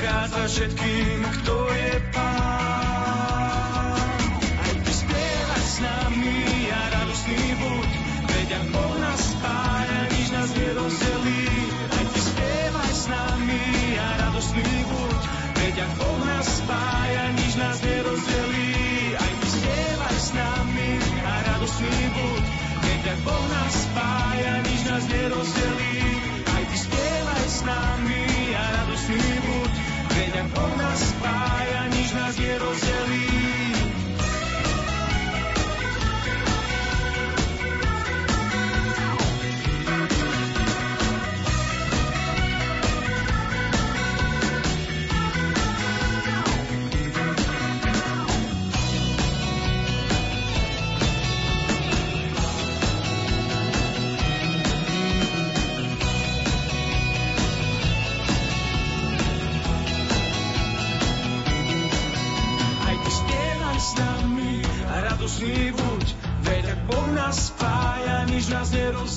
ukázať 0.00 0.48
všetkým, 0.48 1.20
kto 1.28 1.56
je 1.76 1.92
pán. 2.16 4.00
Aj 4.56 4.72
ty 4.80 4.92
spievaj 4.96 5.60
s 5.60 5.76
nami 5.84 6.59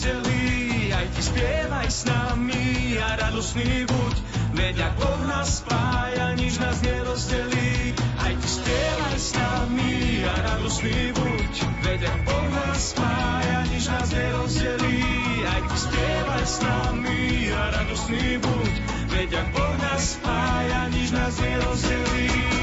nerozdelí. 0.04 0.92
Aj 0.94 1.08
ty 1.16 1.22
spievaj 1.23 1.88
s 1.88 2.04
nami 2.06 3.00
a 3.00 3.09
radosný 3.16 3.88
buď, 3.88 4.16
veď 4.52 4.76
ak 4.84 4.94
Boh 5.00 5.22
nás 5.32 5.64
spája, 5.64 6.36
nič 6.36 6.59
nás 6.59 6.78
nerozdelí. 6.84 7.96
Aj 8.20 8.34
ty 8.36 8.48
spievaj 8.48 9.18
s 9.18 9.31
nami 9.36 10.28
a 10.28 10.34
radosný 10.44 11.16
buď, 11.16 11.54
veď 11.88 12.02
ak 12.04 12.20
Boh 12.28 12.48
nás 12.52 12.80
spája, 12.92 13.58
nič 13.72 13.84
nás 13.88 14.09
nerozdelí. 14.12 15.04
Aj 15.48 15.62
ty 15.72 15.78
spievaj 15.80 16.46
s 16.46 16.58
nami 16.59 17.24
a 17.56 17.62
radosný 17.80 18.26
buď, 18.44 18.74
veď 19.08 19.30
ak 19.40 19.48
Boh 19.56 19.76
nás 19.80 20.04
spája, 20.20 20.80
nič 20.92 21.09
nás 21.16 21.36
nerozdelí. 21.40 22.62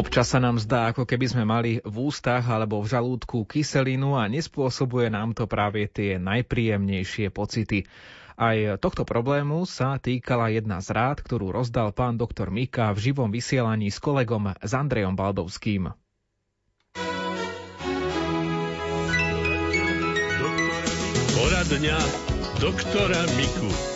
Občas 0.00 0.32
sa 0.32 0.40
nám 0.40 0.56
zdá, 0.56 0.88
ako 0.96 1.04
keby 1.04 1.28
sme 1.28 1.44
mali 1.44 1.76
v 1.84 1.96
ústach 2.08 2.48
alebo 2.48 2.80
v 2.80 2.88
žalúdku 2.88 3.44
kyselinu 3.44 4.16
a 4.16 4.32
nespôsobuje 4.32 5.12
nám 5.12 5.36
to 5.36 5.44
práve 5.44 5.84
tie 5.92 6.16
najpríjemnejšie 6.16 7.28
pocity. 7.28 7.84
Aj 8.40 8.80
tohto 8.80 9.04
problému 9.04 9.68
sa 9.68 10.00
týkala 10.00 10.48
jedna 10.56 10.80
z 10.80 10.96
rád, 10.96 11.20
ktorú 11.20 11.52
rozdal 11.52 11.92
pán 11.92 12.16
doktor 12.16 12.48
Mika 12.48 12.96
v 12.96 13.12
živom 13.12 13.28
vysielaní 13.28 13.92
s 13.92 14.00
kolegom 14.00 14.56
s 14.56 14.72
Andrejom 14.72 15.12
Baldovským. 15.12 15.92
Poradňa 21.36 21.98
doktora 22.56 23.20
Miku. 23.36 23.89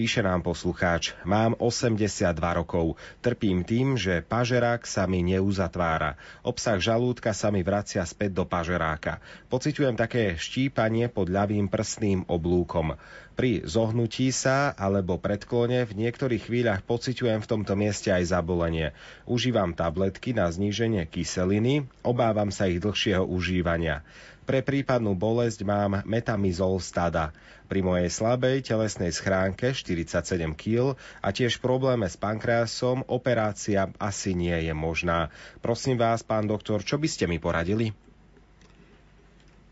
Píše 0.00 0.24
nám 0.24 0.40
poslucháč, 0.40 1.12
mám 1.28 1.52
82 1.60 2.32
rokov, 2.56 2.96
trpím 3.20 3.68
tým, 3.68 4.00
že 4.00 4.24
pažerák 4.24 4.88
sa 4.88 5.04
mi 5.04 5.20
neuzatvára. 5.20 6.16
Obsah 6.40 6.80
žalúdka 6.80 7.36
sa 7.36 7.52
mi 7.52 7.60
vracia 7.60 8.00
späť 8.08 8.40
do 8.40 8.48
pažeráka. 8.48 9.20
Pociťujem 9.52 10.00
také 10.00 10.40
štípanie 10.40 11.12
pod 11.12 11.28
ľavým 11.28 11.68
prstným 11.68 12.24
oblúkom. 12.32 12.96
Pri 13.40 13.64
zohnutí 13.64 14.28
sa 14.36 14.76
alebo 14.76 15.16
predklone 15.16 15.88
v 15.88 15.96
niektorých 15.96 16.52
chvíľach 16.52 16.84
pociťujem 16.84 17.40
v 17.40 17.48
tomto 17.48 17.72
mieste 17.72 18.12
aj 18.12 18.36
zabolenie. 18.36 18.92
Užívam 19.24 19.72
tabletky 19.72 20.36
na 20.36 20.44
zníženie 20.52 21.08
kyseliny, 21.08 21.88
obávam 22.04 22.52
sa 22.52 22.68
ich 22.68 22.84
dlhšieho 22.84 23.24
užívania. 23.24 24.04
Pre 24.44 24.60
prípadnú 24.60 25.16
bolesť 25.16 25.64
mám 25.64 26.04
metamizol 26.04 26.84
stada. 26.84 27.32
Pri 27.64 27.80
mojej 27.80 28.12
slabej 28.12 28.60
telesnej 28.60 29.08
schránke 29.08 29.72
47 29.72 30.20
kg 30.52 31.00
a 31.24 31.32
tiež 31.32 31.64
probléme 31.64 32.12
s 32.12 32.20
pankreasom 32.20 33.08
operácia 33.08 33.88
asi 33.96 34.36
nie 34.36 34.68
je 34.68 34.76
možná. 34.76 35.32
Prosím 35.64 35.96
vás, 35.96 36.20
pán 36.20 36.44
doktor, 36.44 36.84
čo 36.84 37.00
by 37.00 37.08
ste 37.08 37.24
mi 37.24 37.40
poradili? 37.40 37.96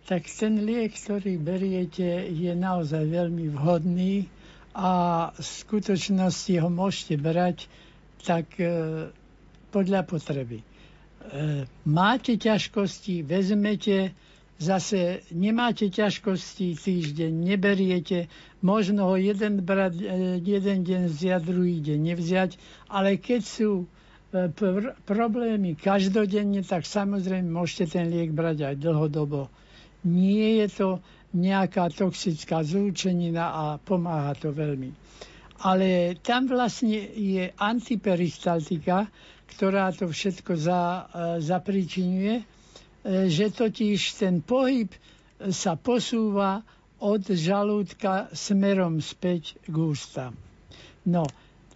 Tak 0.09 0.25
ten 0.25 0.65
liek, 0.65 0.97
ktorý 0.97 1.37
beriete, 1.37 2.33
je 2.33 2.57
naozaj 2.57 3.05
veľmi 3.05 3.53
vhodný 3.53 4.25
a 4.73 4.91
v 5.37 5.45
skutočnosti 5.45 6.65
ho 6.65 6.73
môžete 6.73 7.21
brať 7.21 7.69
tak 8.25 8.49
e, 8.57 9.13
podľa 9.69 10.09
potreby. 10.09 10.65
E, 10.65 10.67
máte 11.85 12.41
ťažkosti, 12.41 13.21
vezmete, 13.21 14.17
zase 14.57 15.29
nemáte 15.29 15.93
ťažkosti, 15.93 16.81
týždeň 16.81 17.29
neberiete, 17.29 18.33
možno 18.65 19.13
ho 19.13 19.17
jeden, 19.21 19.61
brať, 19.61 19.93
e, 20.01 20.07
jeden 20.41 20.89
deň 20.89 21.03
vziať, 21.13 21.43
druhý 21.45 21.85
deň 21.85 21.99
nevziať, 22.01 22.51
ale 22.89 23.21
keď 23.21 23.45
sú 23.45 23.85
e, 24.33 24.49
pr- 24.49 24.97
problémy 25.05 25.77
každodenne, 25.77 26.65
tak 26.65 26.89
samozrejme 26.89 27.45
môžete 27.45 28.01
ten 28.01 28.09
liek 28.09 28.33
brať 28.33 28.73
aj 28.73 28.75
dlhodobo 28.81 29.53
nie 30.09 30.65
je 30.65 30.67
to 30.73 30.89
nejaká 31.37 31.93
toxická 31.93 32.65
zlúčenina 32.65 33.53
a 33.53 33.65
pomáha 33.77 34.33
to 34.33 34.49
veľmi. 34.49 34.91
Ale 35.61 36.17
tam 36.25 36.49
vlastne 36.49 36.97
je 37.13 37.53
antiperistaltika, 37.53 39.11
ktorá 39.53 39.91
to 39.93 40.09
všetko 40.09 40.53
za, 40.57 40.81
e, 40.81 41.01
zapričinuje, 41.43 42.35
e, 42.39 42.45
že 43.29 43.53
totiž 43.53 44.01
ten 44.17 44.41
pohyb 44.41 44.89
sa 45.51 45.75
posúva 45.75 46.63
od 46.99 47.23
žalúdka 47.23 48.33
smerom 48.35 48.99
späť 48.99 49.55
k 49.63 49.75
ústam. 49.77 50.33
No, 51.07 51.23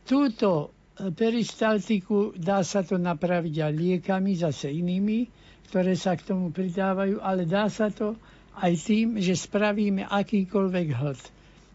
túto 0.03 0.75
peristaltiku 1.11 2.35
dá 2.35 2.63
sa 2.63 2.83
to 2.83 2.99
napraviť 2.99 3.55
aj 3.59 3.73
liekami, 3.73 4.33
zase 4.35 4.71
inými, 4.71 5.27
ktoré 5.73 5.97
sa 5.97 6.21
k 6.21 6.29
tomu 6.29 6.53
pridávajú, 6.53 7.25
ale 7.25 7.49
dá 7.49 7.65
sa 7.73 7.89
to 7.89 8.13
aj 8.61 8.77
tým, 8.77 9.17
že 9.17 9.33
spravíme 9.33 10.05
akýkoľvek 10.05 10.89
hľad. 10.93 11.21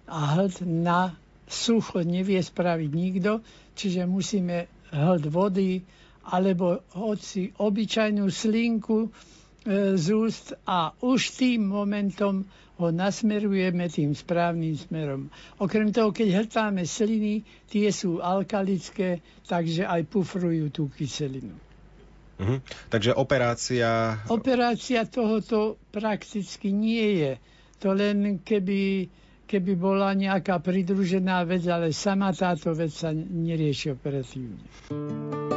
A 0.06 0.38
hľad 0.38 0.62
na 0.62 1.18
sucho 1.50 2.06
nevie 2.06 2.38
spraviť 2.38 2.90
nikto, 2.94 3.42
čiže 3.74 4.06
musíme 4.06 4.70
hľad 4.94 5.26
vody 5.34 5.82
alebo 6.30 6.86
hoci 6.94 7.50
obyčajnú 7.58 8.30
slinku 8.30 9.10
e, 9.10 9.98
z 9.98 10.06
úst 10.14 10.54
a 10.70 10.94
už 11.02 11.34
tým 11.34 11.66
momentom 11.66 12.46
ho 12.78 12.88
nasmerujeme 12.94 13.90
tým 13.90 14.14
správnym 14.14 14.78
smerom. 14.78 15.34
Okrem 15.58 15.90
toho, 15.90 16.14
keď 16.14 16.46
hltáme 16.46 16.86
sliny, 16.86 17.42
tie 17.66 17.90
sú 17.90 18.22
alkalické, 18.22 19.26
takže 19.50 19.90
aj 19.90 20.06
pufrujú 20.06 20.70
tú 20.70 20.86
kyselinu. 20.94 21.67
Mhm. 22.38 22.62
Takže 22.90 23.18
operácia... 23.18 24.22
Operácia 24.30 25.10
tohoto 25.10 25.82
prakticky 25.90 26.70
nie 26.70 27.26
je. 27.26 27.34
To 27.82 27.94
len 27.94 28.42
keby, 28.42 29.10
keby 29.50 29.74
bola 29.78 30.14
nejaká 30.14 30.62
pridružená 30.62 31.46
vec, 31.46 31.66
ale 31.66 31.94
sama 31.94 32.34
táto 32.34 32.74
vec 32.78 32.94
sa 32.94 33.10
nerieši 33.14 33.94
operatívne. 33.94 35.57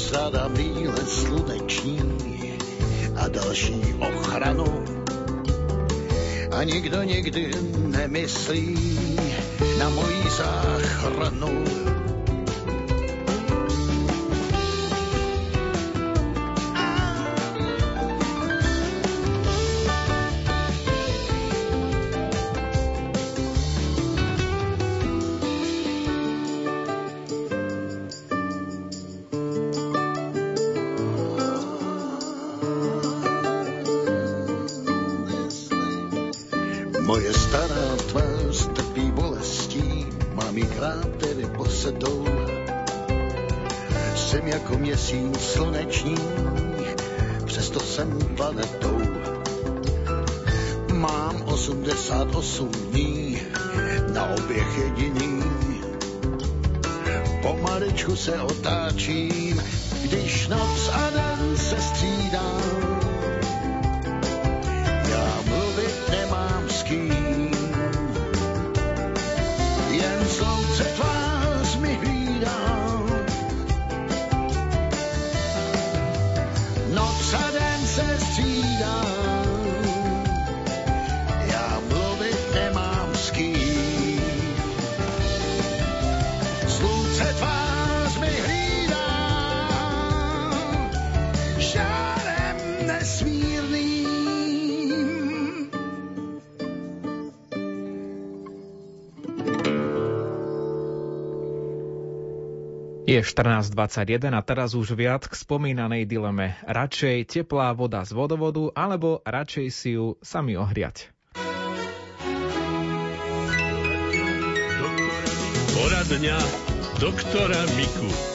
Postrádám 0.00 0.54
výhled 0.54 1.08
sluneční 1.08 2.00
a 3.16 3.28
další 3.28 3.94
ochranu. 4.00 4.84
A 6.50 6.64
nikdo 6.64 7.02
nikdy 7.02 7.50
nemyslí 7.86 8.98
na 9.78 9.88
moji 9.88 10.22
záchranu. 10.30 11.64
Je 103.10 103.18
14.21 103.18 104.30
a 104.30 104.38
teraz 104.38 104.70
už 104.78 104.94
viac 104.94 105.26
k 105.26 105.34
spomínanej 105.34 106.06
dileme. 106.06 106.54
Radšej 106.62 107.26
teplá 107.26 107.74
voda 107.74 108.06
z 108.06 108.14
vodovodu 108.14 108.70
alebo 108.70 109.18
radšej 109.26 109.66
si 109.74 109.98
ju 109.98 110.14
sami 110.22 110.54
ohriať. 110.54 111.10
Poradňa 115.74 116.38
doktora 117.02 117.58
Miku. 117.74 118.29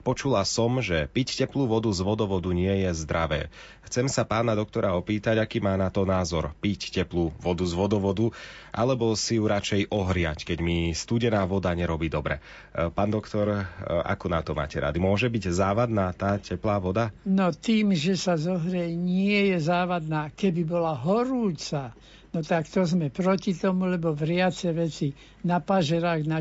Počula 0.00 0.48
som, 0.48 0.80
že 0.80 1.12
piť 1.12 1.44
teplú 1.44 1.68
vodu 1.68 1.92
z 1.92 2.00
vodovodu 2.00 2.48
nie 2.56 2.72
je 2.88 2.90
zdravé. 3.04 3.52
Chcem 3.84 4.08
sa 4.08 4.24
pána 4.24 4.56
doktora 4.56 4.96
opýtať, 4.96 5.36
aký 5.36 5.60
má 5.60 5.76
na 5.76 5.92
to 5.92 6.08
názor. 6.08 6.56
Piť 6.64 7.04
teplú 7.04 7.36
vodu 7.36 7.68
z 7.68 7.76
vodovodu, 7.76 8.32
alebo 8.72 9.12
si 9.12 9.36
ju 9.36 9.44
radšej 9.44 9.92
ohriať, 9.92 10.48
keď 10.48 10.58
mi 10.64 10.96
studená 10.96 11.44
voda 11.44 11.76
nerobí 11.76 12.08
dobre. 12.08 12.40
E, 12.72 12.88
Pán 12.88 13.12
doktor, 13.12 13.50
e, 13.52 13.60
ako 13.84 14.26
na 14.32 14.40
to 14.40 14.56
máte 14.56 14.80
rady? 14.80 14.96
Môže 14.96 15.28
byť 15.28 15.52
závadná 15.52 16.16
tá 16.16 16.40
teplá 16.40 16.80
voda? 16.80 17.12
No 17.28 17.52
tým, 17.52 17.92
že 17.92 18.16
sa 18.16 18.40
zohreje, 18.40 18.96
nie 18.96 19.52
je 19.52 19.58
závadná. 19.60 20.32
Keby 20.32 20.64
bola 20.64 20.96
horúca, 20.96 21.92
no 22.32 22.40
tak 22.40 22.72
to 22.72 22.88
sme 22.88 23.12
proti 23.12 23.52
tomu, 23.52 23.84
lebo 23.84 24.16
vriace 24.16 24.72
veci 24.72 25.12
na 25.44 25.60
pažerách, 25.60 26.24
na 26.24 26.40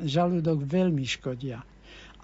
žalúdok 0.00 0.64
veľmi 0.64 1.04
škodia. 1.04 1.73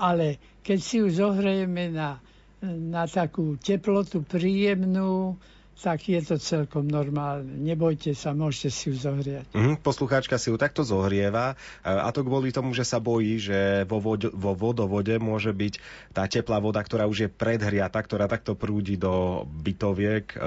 Ale 0.00 0.40
keď 0.64 0.78
si 0.80 1.04
ju 1.04 1.12
zohrejeme 1.12 1.92
na, 1.92 2.16
na 2.64 3.04
takú 3.04 3.60
teplotu 3.60 4.24
príjemnú, 4.24 5.36
tak 5.80 6.12
je 6.12 6.20
to 6.20 6.36
celkom 6.36 6.84
normálne. 6.84 7.48
Nebojte 7.64 8.12
sa, 8.12 8.36
môžete 8.36 8.68
si 8.68 8.82
ju 8.92 8.94
zohriať. 9.00 9.48
Mhm, 9.56 9.80
poslucháčka 9.80 10.36
si 10.36 10.52
ju 10.52 10.60
takto 10.60 10.84
zohrieva 10.84 11.56
e, 11.80 11.88
a 11.88 12.12
to 12.12 12.20
kvôli 12.20 12.52
tomu, 12.52 12.76
že 12.76 12.84
sa 12.84 13.00
bojí, 13.00 13.40
že 13.40 13.88
vo, 13.88 13.96
vod- 13.96 14.30
vo 14.30 14.52
vodovode 14.52 15.16
môže 15.16 15.56
byť 15.56 15.74
tá 16.12 16.28
teplá 16.28 16.60
voda, 16.60 16.84
ktorá 16.84 17.08
už 17.08 17.18
je 17.26 17.28
predhriata, 17.32 17.96
ktorá 17.96 18.28
takto 18.28 18.52
prúdi 18.52 19.00
do 19.00 19.44
bytoviek, 19.48 20.36
e, 20.36 20.38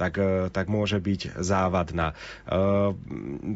tak, 0.00 0.16
e, 0.16 0.48
tak 0.48 0.66
môže 0.72 0.96
byť 0.98 1.36
závadná. 1.36 2.16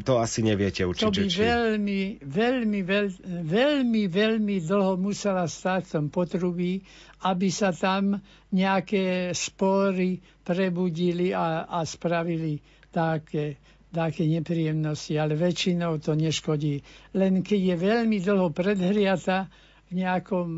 To 0.03 0.13
asi 0.21 0.39
neviete 0.45 0.85
To 0.85 0.93
určite. 0.93 1.25
by 1.25 1.27
veľmi, 1.33 2.01
veľmi, 2.21 2.79
veľ, 2.85 3.05
veľmi, 3.41 4.03
veľmi 4.05 4.55
dlho 4.61 5.01
musela 5.01 5.49
stať 5.49 5.89
v 5.89 5.91
tom 5.97 6.05
potrubí, 6.13 6.85
aby 7.23 7.47
sa 7.49 7.71
tam 7.71 8.19
nejaké 8.51 9.31
spory 9.33 10.19
prebudili 10.43 11.31
a, 11.31 11.63
a 11.63 11.81
spravili 11.83 12.59
také, 12.91 13.57
také 13.89 14.27
nepríjemnosti, 14.27 15.15
ale 15.15 15.33
väčšinou 15.33 15.97
to 15.97 16.13
neškodí. 16.13 16.83
Len 17.11 17.41
keď 17.41 17.59
je 17.63 17.75
veľmi 17.77 18.17
dlho 18.19 18.51
predhriata 18.51 19.47
v 19.87 19.99
nejakom, 19.99 20.49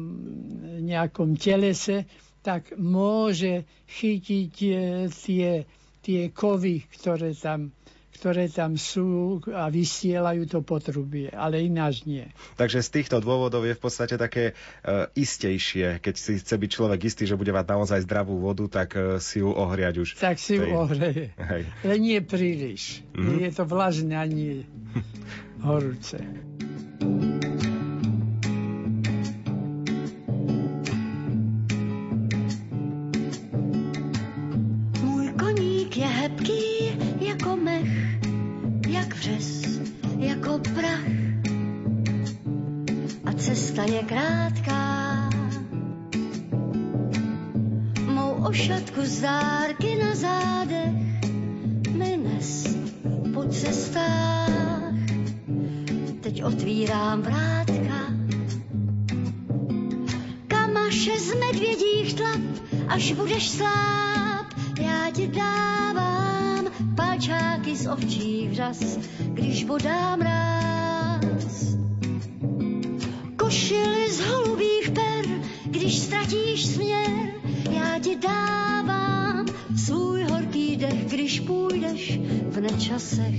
nejakom 0.82 1.30
telese, 1.36 2.04
tak 2.42 2.74
môže 2.76 3.66
chytiť 3.90 4.54
e, 4.62 4.72
tie, 5.10 5.50
tie 6.00 6.22
kovy, 6.30 6.86
ktoré 6.92 7.34
tam 7.34 7.74
ktoré 8.16 8.48
tam 8.48 8.80
sú 8.80 9.40
a 9.52 9.68
vysielajú 9.68 10.48
to 10.48 10.64
potrubie, 10.64 11.28
ale 11.30 11.62
ináč 11.62 12.08
nie. 12.08 12.24
Takže 12.56 12.80
z 12.80 12.90
týchto 12.90 13.20
dôvodov 13.20 13.68
je 13.68 13.76
v 13.76 13.82
podstate 13.82 14.16
také 14.16 14.52
e, 14.52 14.54
istejšie, 15.14 16.00
keď 16.00 16.16
si 16.16 16.40
chce 16.40 16.56
byť 16.56 16.70
človek 16.72 17.00
istý, 17.04 17.24
že 17.28 17.36
bude 17.36 17.52
mať 17.52 17.66
naozaj 17.68 18.00
zdravú 18.08 18.40
vodu, 18.40 18.66
tak 18.72 18.96
e, 18.96 19.20
si 19.20 19.44
ju 19.44 19.52
ohriať 19.52 19.96
už. 20.00 20.10
Tak 20.18 20.40
si 20.40 20.56
ju 20.56 20.64
Tej- 20.64 20.74
ohreje. 20.74 21.26
Hej. 21.36 21.64
Ale 21.84 21.96
nie 22.00 22.20
príliš. 22.24 23.04
Mhm. 23.12 23.44
Je 23.44 23.52
to 23.52 23.64
vlažné 23.68 24.16
a 24.16 24.26
nie 24.26 24.64
horúce. 25.68 26.24
Prach. 40.60 41.08
A 43.26 43.34
cesta 43.34 43.84
je 43.84 44.04
krátká. 44.04 45.30
Mou 48.06 48.32
ošatku 48.48 49.02
zárky 49.04 49.96
na 49.96 50.16
zádech 50.16 50.96
mi 51.92 52.18
nes 52.18 52.78
po 53.34 53.44
cestách. 53.44 54.94
Teď 56.22 56.44
otvírám 56.44 57.22
vrátka, 57.22 58.00
Kamaše 60.48 61.20
z 61.20 61.34
medvědích 61.40 62.14
tlap, 62.14 62.42
až 62.88 63.14
budeš 63.14 63.50
sláp, 63.50 64.46
já 64.80 65.12
ti 65.12 65.28
dávám 65.28 66.15
palčáky 67.16 67.76
z 67.76 67.88
ovčích 67.88 68.54
řas, 68.54 68.98
když 69.20 69.64
bodám 69.64 70.20
mráz. 70.20 71.76
Košily 73.36 74.12
z 74.12 74.20
holubých 74.20 74.92
per, 74.92 75.26
když 75.66 76.00
ztratíš 76.00 76.66
směr, 76.66 77.10
já 77.72 78.00
ti 78.00 78.16
dávám 78.16 79.46
svůj 79.86 80.24
horký 80.24 80.76
dech, 80.76 81.06
když 81.06 81.40
půjdeš 81.40 82.20
v 82.50 82.62
nečasech. 82.62 83.36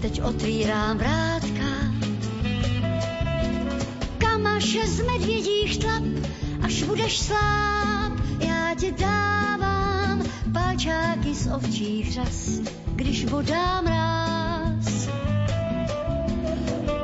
Teď 0.00 0.22
otvírám 0.22 0.98
vrátka, 0.98 1.64
kamaše 4.18 4.86
z 4.86 5.06
medvědích 5.06 5.78
tlap, 5.78 6.02
až 6.62 6.82
budeš 6.82 7.18
sláp, 7.18 8.12
já 8.38 8.74
ti 8.74 8.92
dávám 8.92 10.22
palčáky 10.52 11.34
z 11.34 11.52
ovčích 11.54 12.12
řas, 12.12 12.60
když 12.94 13.24
bodám 13.24 13.84
mráz. 13.84 15.08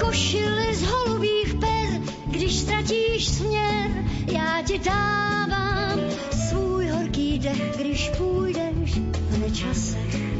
Košily 0.04 0.74
z 0.74 0.82
holubých 0.82 1.54
per, 1.54 2.00
když 2.26 2.58
ztratíš 2.58 3.28
směr, 3.28 4.04
já 4.32 4.62
ti 4.62 4.78
dávám 4.78 6.00
svůj 6.48 6.88
horký 6.88 7.38
dech, 7.38 7.76
když 7.76 8.10
půjdeš 8.18 8.94
v 9.30 9.38
nečasech. 9.38 10.35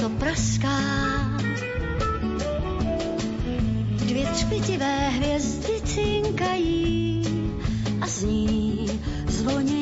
To 0.00 0.08
praská. 0.08 0.78
Dvě 4.06 4.26
třpitivé 4.26 5.08
hvězdy 5.08 5.80
cinkají 5.80 7.22
a 8.00 8.06
zní 8.06 8.86
zvonění. 9.26 9.79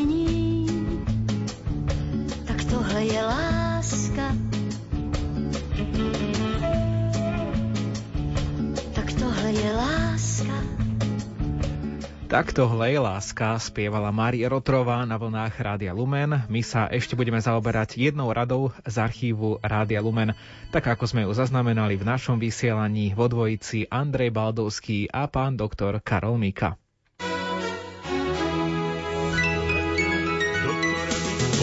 Takto 12.29 12.69
Hlej 12.69 13.01
láska 13.01 13.57
spievala 13.57 14.13
Mária 14.13 14.53
Rotrová 14.53 15.01
na 15.09 15.17
vlnách 15.17 15.65
Rádia 15.65 15.97
Lumen. 15.97 16.45
My 16.53 16.61
sa 16.61 16.85
ešte 16.85 17.17
budeme 17.17 17.41
zaoberať 17.41 17.97
jednou 17.97 18.29
radou 18.29 18.69
z 18.85 19.01
archívu 19.01 19.65
Rádia 19.65 20.05
Lumen, 20.05 20.37
tak 20.69 20.93
ako 20.93 21.09
sme 21.09 21.25
ju 21.25 21.33
zaznamenali 21.33 21.97
v 21.97 22.05
našom 22.05 22.37
vysielaní 22.37 23.17
vo 23.17 23.33
dvojici 23.33 23.89
Andrej 23.89 24.37
Baldovský 24.37 25.09
a 25.09 25.25
pán 25.25 25.57
doktor 25.57 26.05
Karol 26.05 26.37
Mika. 26.37 26.77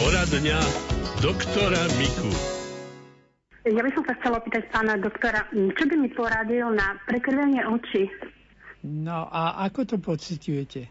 Poradňa 0.01 0.59
doktora 1.21 1.81
Miku. 2.01 2.33
Ja 3.69 3.81
by 3.85 3.91
som 3.93 4.01
sa 4.09 4.17
chcela 4.17 4.41
opýtať 4.41 4.65
pána 4.73 4.97
doktora, 4.97 5.45
čo 5.53 5.83
by 5.85 5.93
mi 5.93 6.09
poradil 6.09 6.73
na 6.73 6.97
prekrvenie 7.05 7.61
očí, 7.69 8.09
No 8.85 9.25
a 9.25 9.65
ako 9.65 9.81
to 9.89 9.95
pociťujete? 9.97 10.81
E, 10.85 10.89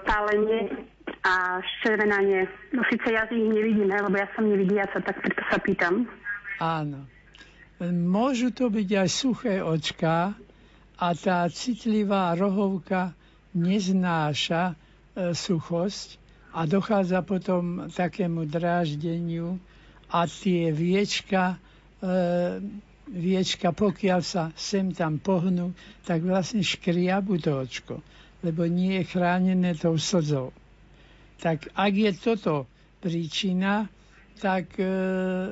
pálenie 0.00 0.72
a 1.28 1.60
ščervenanie. 1.60 2.48
No 2.72 2.80
síce 2.88 3.12
ja 3.12 3.28
ich 3.28 3.44
nevidím, 3.44 3.92
lebo 3.92 4.16
ja 4.16 4.28
som 4.32 4.48
nevidiaca, 4.48 5.04
tak 5.04 5.20
preto 5.20 5.44
sa 5.52 5.60
pýtam. 5.60 6.08
Áno. 6.56 7.04
Môžu 7.84 8.50
to 8.50 8.72
byť 8.72 8.88
aj 8.90 9.08
suché 9.12 9.54
očká 9.60 10.34
a 10.98 11.08
tá 11.14 11.46
citlivá 11.52 12.32
rohovka 12.34 13.12
neznáša 13.54 14.72
e, 14.72 14.74
suchosť 15.36 16.18
a 16.56 16.64
dochádza 16.64 17.20
potom 17.22 17.92
takému 17.92 18.48
dráždeniu 18.48 19.60
a 20.08 20.24
tie 20.24 20.72
viečka 20.72 21.54
e, 21.54 21.56
viečka, 23.10 23.72
pokiaľ 23.72 24.20
sa 24.20 24.52
sem 24.54 24.92
tam 24.92 25.18
pohnú, 25.18 25.72
tak 26.04 26.22
vlastne 26.22 26.60
škriabu 26.60 27.40
to 27.40 27.56
očko, 27.56 28.00
lebo 28.40 28.68
nie 28.68 29.00
je 29.00 29.08
chránené 29.08 29.74
tou 29.74 29.96
slzou. 29.96 30.52
Tak 31.38 31.70
ak 31.72 31.92
je 31.94 32.10
toto 32.14 32.54
príčina, 32.98 33.86
tak 34.38 34.78
e, 34.78 34.86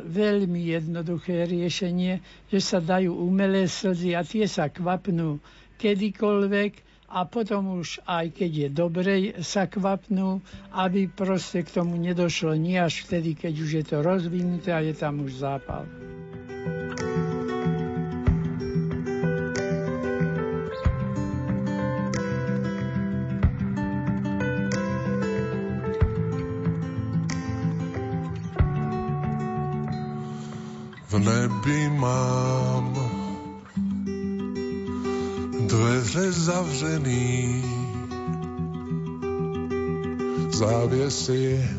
veľmi 0.06 0.70
jednoduché 0.70 1.42
riešenie, 1.44 2.22
že 2.46 2.60
sa 2.62 2.78
dajú 2.78 3.18
umelé 3.18 3.66
slzy 3.66 4.14
a 4.14 4.22
tie 4.22 4.46
sa 4.46 4.70
kvapnú 4.70 5.42
kedykoľvek 5.76 6.86
a 7.10 7.22
potom 7.26 7.78
už 7.78 8.02
aj 8.06 8.34
keď 8.34 8.50
je 8.50 8.68
dobre 8.70 9.14
sa 9.42 9.66
kvapnú, 9.66 10.42
aby 10.74 11.06
proste 11.06 11.62
k 11.62 11.70
tomu 11.70 11.98
nedošlo 11.98 12.54
nie 12.54 12.78
až 12.78 13.06
vtedy, 13.06 13.38
keď 13.38 13.54
už 13.58 13.70
je 13.70 13.84
to 13.86 13.96
rozvinuté 14.02 14.74
a 14.74 14.82
je 14.82 14.94
tam 14.94 15.22
už 15.22 15.38
zápal. 15.38 15.86
Nebi 31.18 31.88
mám 31.88 32.94
dveře 35.66 36.32
zavřený, 36.32 37.64
závěsy 40.52 41.70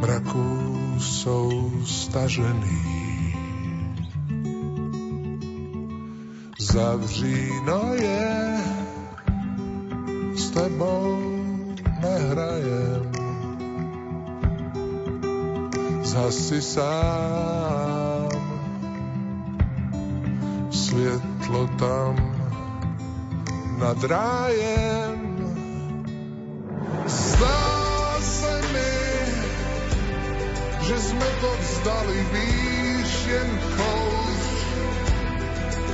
mraků 0.00 0.76
jsou 0.98 1.72
stažený. 1.84 3.04
Zavříno 6.58 7.94
je, 7.94 8.56
s 10.36 10.50
tebou 10.50 11.18
nehrajem 12.00 13.13
zhasi 16.14 16.62
sám. 16.62 18.30
Svietlo 20.70 21.66
tam 21.74 22.14
nad 23.82 23.98
rájem. 23.98 25.18
Zdá 27.10 27.66
sa 28.22 28.54
mi, 28.70 28.94
že 30.86 30.96
sme 31.02 31.28
to 31.42 31.50
vzdali 31.50 32.18
výšien 32.30 33.48
kouz. 33.74 34.46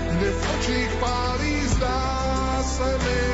Mne 0.04 0.30
v 0.36 0.40
očích 0.52 0.92
pálí, 1.00 1.56
zdá 1.80 2.04
sa 2.60 2.92
mi, 2.92 3.24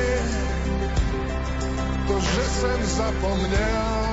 to, 2.07 2.15
že 2.15 2.43
som 2.63 2.79
zapomněl, 2.79 4.11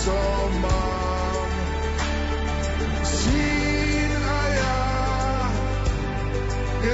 co 0.00 0.16
mám. 0.64 1.03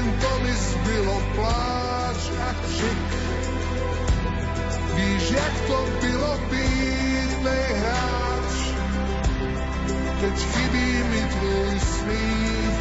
Jen 0.01 0.13
to 0.21 0.33
mi 0.45 0.53
zbylo 0.53 1.23
pláč 1.35 2.21
a 2.49 2.55
křik. 2.65 3.11
Víš, 4.97 5.31
jak 5.31 5.55
to 5.67 5.79
bylo 6.01 6.39
být 6.51 7.43
nejhráč, 7.45 8.53
keď 10.21 10.35
chybí 10.53 10.93
mi 11.11 11.23
tvůj 11.35 11.81
smích 11.81 12.81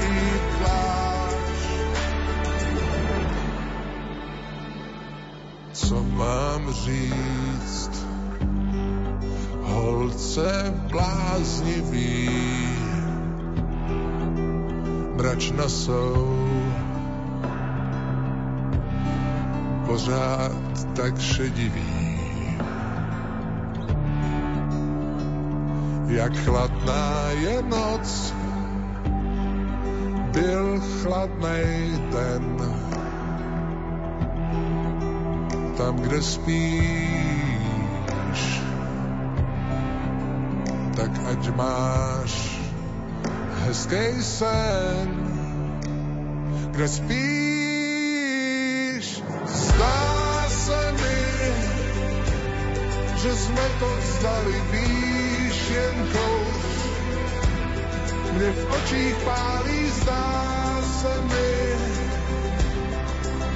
i 0.00 0.40
pláč. 0.58 1.58
Co 5.72 6.02
mám 6.02 6.72
říct, 6.72 8.06
holce 9.62 10.74
bláznivý, 10.90 12.28
mračna 15.16 15.68
jsou 15.68 16.48
pořád 19.86 20.94
tak 20.96 21.20
šedivý. 21.20 22.18
Jak 26.06 26.36
chladná 26.36 27.28
je 27.30 27.62
noc, 27.62 28.34
byl 30.32 30.80
chladnej 31.02 31.90
den. 32.12 32.56
Tam, 35.76 35.96
kde 35.96 36.22
spíš, 36.22 36.60
tak 40.96 41.10
ať 41.30 41.56
máš 41.56 42.55
hezký 43.66 44.22
sen, 44.22 45.10
kde 46.70 46.88
spíš. 46.88 47.26
Zdá 49.46 50.46
se 50.48 50.92
mi, 50.92 51.22
že 53.18 53.32
sme 53.34 53.66
to 53.82 53.88
vzdali, 53.98 54.54
víš, 54.70 55.56
jen 55.74 55.98
kouř. 56.14 56.78
Mne 58.36 58.50
v 58.52 58.62
očích 58.70 59.16
pálí, 59.24 59.90
zdá 59.90 60.28
se 61.00 61.14
mi, 61.26 61.54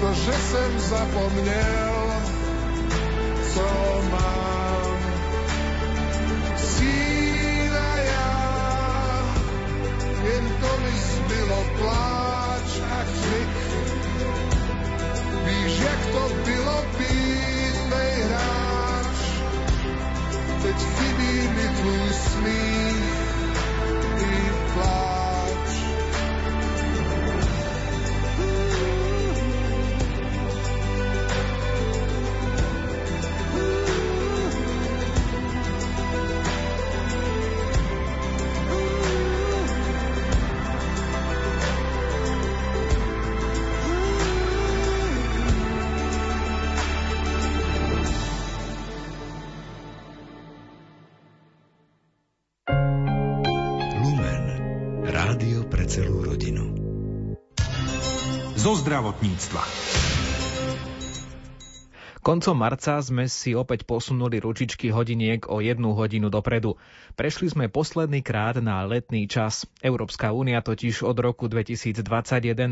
to, 0.00 0.08
že 0.14 0.32
jsem 0.32 0.72
zapomněl, 0.80 2.10
co 3.54 3.66
mám. 4.10 4.59
Pláč 11.80 12.70
a 12.92 13.04
křik. 13.04 13.54
Víš, 15.44 15.80
jak 15.80 16.00
to 16.12 16.22
bylo 16.44 16.84
být 16.98 17.76
nejhráč, 17.90 19.16
teď 20.62 20.76
chybí 20.76 21.48
mi 21.48 21.68
tvůj 21.76 22.12
smích 22.12 23.29
zdravotníctva. 58.80 59.62
Koncom 62.30 62.62
marca 62.62 62.94
sme 63.02 63.26
si 63.26 63.58
opäť 63.58 63.82
posunuli 63.82 64.38
ručičky 64.38 64.94
hodiniek 64.94 65.50
o 65.50 65.58
jednu 65.58 65.98
hodinu 65.98 66.30
dopredu. 66.30 66.78
Prešli 67.18 67.50
sme 67.50 67.66
posledný 67.66 68.22
krát 68.22 68.54
na 68.62 68.86
letný 68.86 69.26
čas. 69.26 69.66
Európska 69.82 70.30
únia 70.30 70.62
totiž 70.62 71.02
od 71.02 71.18
roku 71.18 71.50
2021 71.50 72.06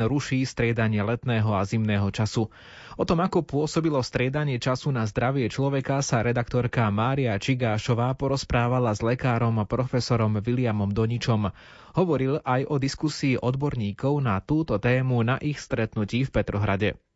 ruší 0.06 0.46
striedanie 0.46 1.02
letného 1.02 1.50
a 1.58 1.66
zimného 1.66 2.06
času. 2.14 2.46
O 2.94 3.02
tom, 3.02 3.18
ako 3.18 3.42
pôsobilo 3.42 3.98
striedanie 3.98 4.62
času 4.62 4.94
na 4.94 5.02
zdravie 5.10 5.50
človeka, 5.50 6.06
sa 6.06 6.22
redaktorka 6.22 6.86
Mária 6.94 7.34
Čigášová 7.34 8.14
porozprávala 8.14 8.94
s 8.94 9.02
lekárom 9.02 9.58
a 9.58 9.66
profesorom 9.66 10.38
Williamom 10.38 10.94
Doničom. 10.94 11.50
Hovoril 11.98 12.38
aj 12.46 12.62
o 12.70 12.78
diskusii 12.78 13.34
odborníkov 13.34 14.22
na 14.22 14.38
túto 14.38 14.78
tému 14.78 15.18
na 15.26 15.34
ich 15.42 15.58
stretnutí 15.58 16.22
v 16.22 16.30
Petrohrade. 16.30 17.07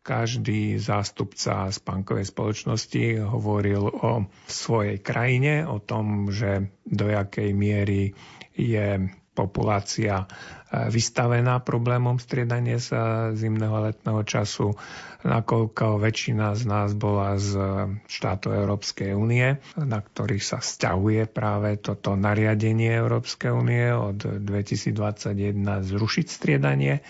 Každý 0.00 0.76
zástupca 0.76 1.68
spánkovej 1.68 2.24
spoločnosti 2.24 3.04
hovoril 3.20 3.84
o 3.84 4.12
svojej 4.44 4.96
krajine, 4.98 5.62
o 5.62 5.76
tom, 5.76 6.32
že 6.32 6.72
do 6.82 7.04
jakej 7.04 7.52
miery 7.52 8.16
je 8.52 9.12
populácia 9.32 10.26
vystavená 10.70 11.58
problémom 11.58 12.16
striedania 12.16 12.76
sa 12.76 13.02
zimného 13.32 13.90
letného 13.90 14.22
času, 14.22 14.76
nakoľko 15.22 15.98
väčšina 15.98 16.54
z 16.54 16.62
nás 16.64 16.90
bola 16.92 17.34
z 17.36 17.58
štátov 18.04 18.54
Európskej 18.54 19.10
únie, 19.12 19.58
na 19.74 19.98
ktorých 19.98 20.44
sa 20.44 20.58
vzťahuje 20.58 21.26
práve 21.26 21.74
toto 21.76 22.14
nariadenie 22.14 22.94
Európskej 22.94 23.50
únie 23.50 23.90
od 23.90 24.18
2021 24.22 25.56
zrušiť 25.82 26.26
striedanie 26.28 27.02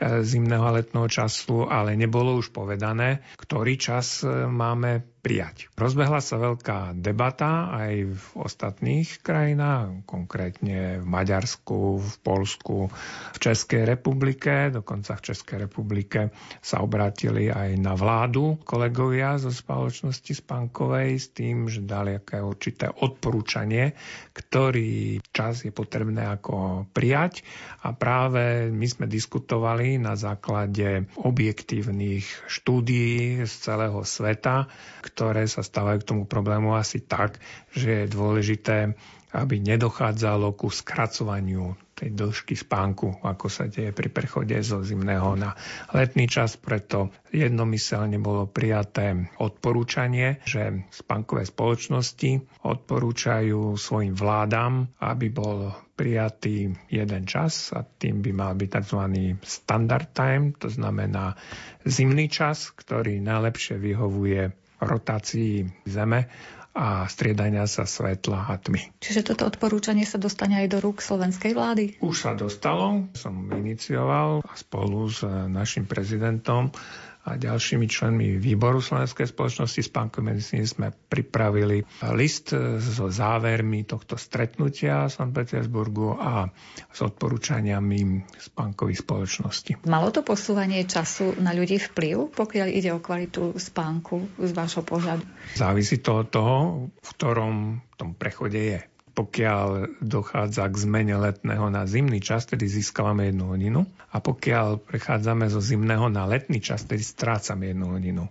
zimného 0.00 0.80
letného 0.80 1.06
času, 1.06 1.68
ale 1.68 1.92
nebolo 1.92 2.40
už 2.40 2.50
povedané, 2.56 3.20
ktorý 3.36 3.76
čas 3.76 4.24
máme 4.48 5.04
prijať. 5.20 5.68
Rozbehla 5.76 6.24
sa 6.24 6.40
veľká 6.40 6.96
debata 6.96 7.68
aj 7.70 7.94
v 8.08 8.24
ostatných 8.40 9.20
krajinách, 9.20 10.08
konkrétne 10.08 11.04
v 11.04 11.06
Maďarsku, 11.06 12.00
v 12.00 12.14
Polsku, 12.24 12.88
v 13.36 13.38
Českej 13.38 13.84
republike. 13.84 14.72
Dokonca 14.72 15.20
v 15.20 15.24
Českej 15.30 15.68
republike 15.68 16.32
sa 16.64 16.80
obrátili 16.80 17.52
aj 17.52 17.76
na 17.76 17.92
vládu 17.92 18.56
kolegovia 18.64 19.36
zo 19.36 19.52
spoločnosti 19.52 20.32
Spankovej 20.32 21.20
s 21.20 21.28
tým, 21.36 21.68
že 21.68 21.84
dali 21.84 22.16
aké 22.16 22.40
určité 22.40 22.88
odporúčanie, 22.88 23.92
ktorý 24.32 25.20
čas 25.30 25.68
je 25.68 25.72
potrebné 25.72 26.24
ako 26.24 26.88
prijať. 26.96 27.44
A 27.84 27.92
práve 27.92 28.72
my 28.72 28.86
sme 28.88 29.04
diskutovali 29.04 30.00
na 30.00 30.16
základe 30.16 31.04
objektívnych 31.20 32.48
štúdií 32.48 33.44
z 33.44 33.52
celého 33.52 34.00
sveta, 34.02 34.66
ktoré 35.10 35.50
sa 35.50 35.66
stávajú 35.66 35.98
k 36.00 36.08
tomu 36.14 36.24
problému 36.30 36.78
asi 36.78 37.02
tak, 37.02 37.42
že 37.74 38.06
je 38.06 38.14
dôležité, 38.14 38.94
aby 39.30 39.62
nedochádzalo 39.62 40.54
ku 40.58 40.70
skracovaniu 40.70 41.78
tej 42.00 42.16
dĺžky 42.16 42.56
spánku, 42.56 43.20
ako 43.20 43.46
sa 43.52 43.68
deje 43.68 43.92
pri 43.92 44.08
prechode 44.08 44.56
zo 44.64 44.80
zimného 44.80 45.36
na 45.36 45.52
letný 45.92 46.24
čas. 46.26 46.56
Preto 46.56 47.12
jednomyselne 47.28 48.16
bolo 48.16 48.48
prijaté 48.48 49.28
odporúčanie, 49.36 50.40
že 50.48 50.88
spánkové 50.88 51.44
spoločnosti 51.44 52.64
odporúčajú 52.64 53.76
svojim 53.76 54.16
vládam, 54.16 54.88
aby 55.04 55.28
bol 55.28 55.76
prijatý 55.92 56.72
jeden 56.88 57.28
čas 57.28 57.76
a 57.76 57.84
tým 57.84 58.24
by 58.24 58.32
mal 58.32 58.52
byť 58.56 58.70
tzv. 58.80 59.00
standard 59.44 60.16
time, 60.16 60.56
to 60.56 60.72
znamená 60.72 61.36
zimný 61.84 62.32
čas, 62.32 62.72
ktorý 62.72 63.20
najlepšie 63.20 63.76
vyhovuje 63.76 64.56
rotácii 64.80 65.68
Zeme 65.86 66.26
a 66.70 67.02
striedania 67.10 67.66
sa 67.66 67.82
svetla 67.82 68.46
a 68.46 68.54
tmy. 68.54 68.94
Čiže 69.02 69.34
toto 69.34 69.42
odporúčanie 69.42 70.06
sa 70.06 70.22
dostane 70.22 70.62
aj 70.62 70.68
do 70.70 70.78
rúk 70.78 71.02
slovenskej 71.02 71.50
vlády? 71.50 71.84
Už 71.98 72.14
sa 72.14 72.32
dostalo, 72.38 73.10
som 73.18 73.34
inicioval 73.50 74.46
spolu 74.54 75.10
s 75.10 75.26
našim 75.50 75.90
prezidentom 75.90 76.70
a 77.20 77.36
ďalšími 77.36 77.84
členmi 77.84 78.40
výboru 78.40 78.80
Slovenskej 78.80 79.28
spoločnosti 79.28 79.84
spánkovej 79.84 80.24
medicíny 80.32 80.64
sme 80.64 80.88
pripravili 80.90 81.84
list 82.16 82.56
so 82.80 83.06
závermi 83.12 83.84
tohto 83.84 84.16
stretnutia 84.16 85.04
v 85.04 85.12
St. 85.12 85.30
Petersburgu 85.30 86.16
a 86.16 86.48
s 86.88 86.98
odporúčaniami 87.04 88.24
spánkových 88.40 89.04
spoločností. 89.04 89.70
Malo 89.84 90.08
to 90.08 90.24
posúvanie 90.24 90.88
času 90.88 91.36
na 91.44 91.52
ľudí 91.52 91.76
vplyv, 91.92 92.32
pokiaľ 92.32 92.68
ide 92.72 92.90
o 92.96 93.04
kvalitu 93.04 93.52
spánku 93.60 94.40
z 94.40 94.50
vášho 94.56 94.80
pohľadu? 94.80 95.22
Závisí 95.60 96.00
to 96.00 96.24
od 96.24 96.28
toho, 96.32 96.56
v 96.88 97.10
ktorom 97.20 97.54
tom 98.00 98.16
prechode 98.16 98.56
je 98.56 98.89
pokiaľ 99.20 100.00
dochádza 100.00 100.64
k 100.72 100.80
zmene 100.80 101.20
letného 101.20 101.68
na 101.68 101.84
zimný 101.84 102.24
čas, 102.24 102.48
tedy 102.48 102.64
získavame 102.64 103.28
jednu 103.28 103.52
hodinu 103.52 103.84
a 104.08 104.16
pokiaľ 104.16 104.80
prechádzame 104.80 105.52
zo 105.52 105.60
zimného 105.60 106.08
na 106.08 106.24
letný 106.24 106.64
čas, 106.64 106.88
tedy 106.88 107.04
strácame 107.04 107.76
jednu 107.76 108.00
hodinu. 108.00 108.24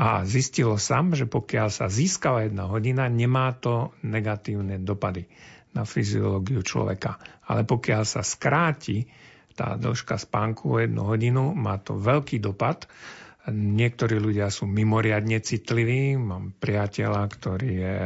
A 0.00 0.24
zistilo 0.24 0.80
sa, 0.80 1.04
že 1.12 1.28
pokiaľ 1.28 1.68
sa 1.68 1.92
získava 1.92 2.48
jedna 2.48 2.64
hodina, 2.64 3.12
nemá 3.12 3.52
to 3.52 3.92
negatívne 4.00 4.80
dopady 4.80 5.28
na 5.76 5.84
fyziológiu 5.84 6.64
človeka. 6.64 7.20
Ale 7.44 7.68
pokiaľ 7.68 8.02
sa 8.08 8.24
skráti 8.24 9.04
tá 9.52 9.76
dĺžka 9.76 10.16
spánku 10.16 10.64
o 10.72 10.80
jednu 10.80 11.04
hodinu, 11.12 11.52
má 11.52 11.76
to 11.76 12.00
veľký 12.00 12.40
dopad 12.40 12.88
Niektorí 13.50 14.22
ľudia 14.22 14.54
sú 14.54 14.70
mimoriadne 14.70 15.42
citliví. 15.42 16.14
Mám 16.14 16.54
priateľa, 16.62 17.22
ktorý 17.26 17.70
je 17.74 17.96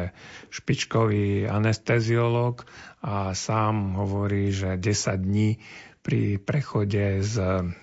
špičkový 0.49 1.44
anesteziolog 1.44 2.64
a 3.05 3.37
sám 3.37 4.01
hovorí, 4.01 4.49
že 4.49 4.81
10 4.81 5.20
dní 5.20 5.61
pri 6.01 6.38
prechode 6.38 7.20
z, 7.20 7.35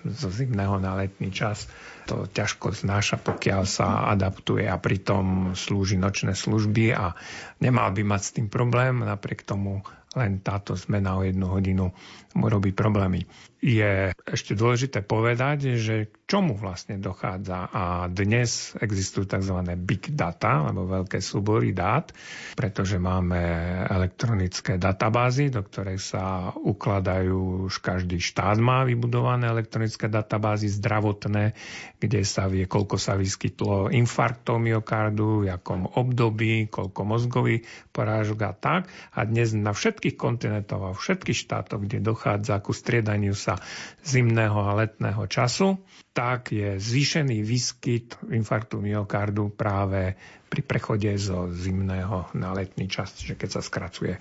z 0.02 0.20
zimného 0.32 0.80
na 0.80 0.96
letný 0.96 1.28
čas 1.28 1.68
to 2.08 2.24
ťažko 2.24 2.72
znáša, 2.72 3.20
pokiaľ 3.20 3.62
sa 3.68 4.08
adaptuje 4.08 4.64
a 4.64 4.80
pritom 4.80 5.52
slúži 5.52 6.00
nočné 6.00 6.32
služby 6.32 6.96
a 6.96 7.12
nemal 7.60 7.92
by 7.92 8.00
mať 8.00 8.22
s 8.24 8.34
tým 8.40 8.48
problém, 8.48 9.04
napriek 9.04 9.44
tomu 9.44 9.84
len 10.14 10.42
táto 10.42 10.78
zmena 10.78 11.18
o 11.18 11.26
jednu 11.26 11.46
hodinu 11.50 11.90
mu 12.34 12.46
robí 12.50 12.74
problémy 12.74 13.26
je 13.64 14.12
ešte 14.28 14.52
dôležité 14.52 15.00
povedať, 15.00 15.80
že 15.80 16.12
k 16.12 16.14
čomu 16.28 16.52
vlastne 16.52 17.00
dochádza. 17.00 17.72
A 17.72 18.12
dnes 18.12 18.76
existujú 18.76 19.24
tzv. 19.24 19.56
big 19.80 20.12
data, 20.12 20.68
alebo 20.68 20.84
veľké 20.84 21.24
súbory 21.24 21.72
dát, 21.72 22.12
pretože 22.60 23.00
máme 23.00 23.40
elektronické 23.88 24.76
databázy, 24.76 25.48
do 25.48 25.64
ktorej 25.64 25.96
sa 25.96 26.52
ukladajú, 26.52 27.72
už 27.72 27.80
každý 27.80 28.20
štát 28.20 28.60
má 28.60 28.84
vybudované 28.84 29.48
elektronické 29.48 30.12
databázy 30.12 30.68
zdravotné, 30.68 31.56
kde 31.96 32.20
sa 32.20 32.52
vie, 32.52 32.68
koľko 32.68 33.00
sa 33.00 33.16
vyskytlo 33.16 33.88
infarktov 33.88 34.60
myokardu, 34.60 35.48
v 35.48 35.56
jakom 35.56 35.88
období, 35.88 36.68
koľko 36.68 37.00
mozgový 37.08 37.64
porážok 37.96 38.38
a 38.44 38.52
tak. 38.52 38.92
A 39.16 39.24
dnes 39.24 39.56
na 39.56 39.72
všetkých 40.04 40.20
kontinentoch 40.20 40.84
a 40.84 40.92
všetkých 40.92 41.48
štátoch, 41.48 41.80
kde 41.80 42.04
dochádza 42.04 42.60
ku 42.60 42.76
striedaniu 42.76 43.32
sa 43.32 43.56
zimného 44.04 44.60
a 44.60 44.76
letného 44.84 45.24
času, 45.24 45.80
tak 46.12 46.52
je 46.52 46.76
zvýšený 46.76 47.40
výskyt 47.40 48.20
infarktu 48.28 48.84
myokardu 48.84 49.48
práve 49.48 50.12
pri 50.52 50.60
prechode 50.60 51.08
zo 51.16 51.48
zimného 51.48 52.28
na 52.36 52.52
letný 52.52 52.84
čas, 52.84 53.16
čiže 53.16 53.40
keď 53.40 53.48
sa 53.48 53.62
skracuje 53.64 54.20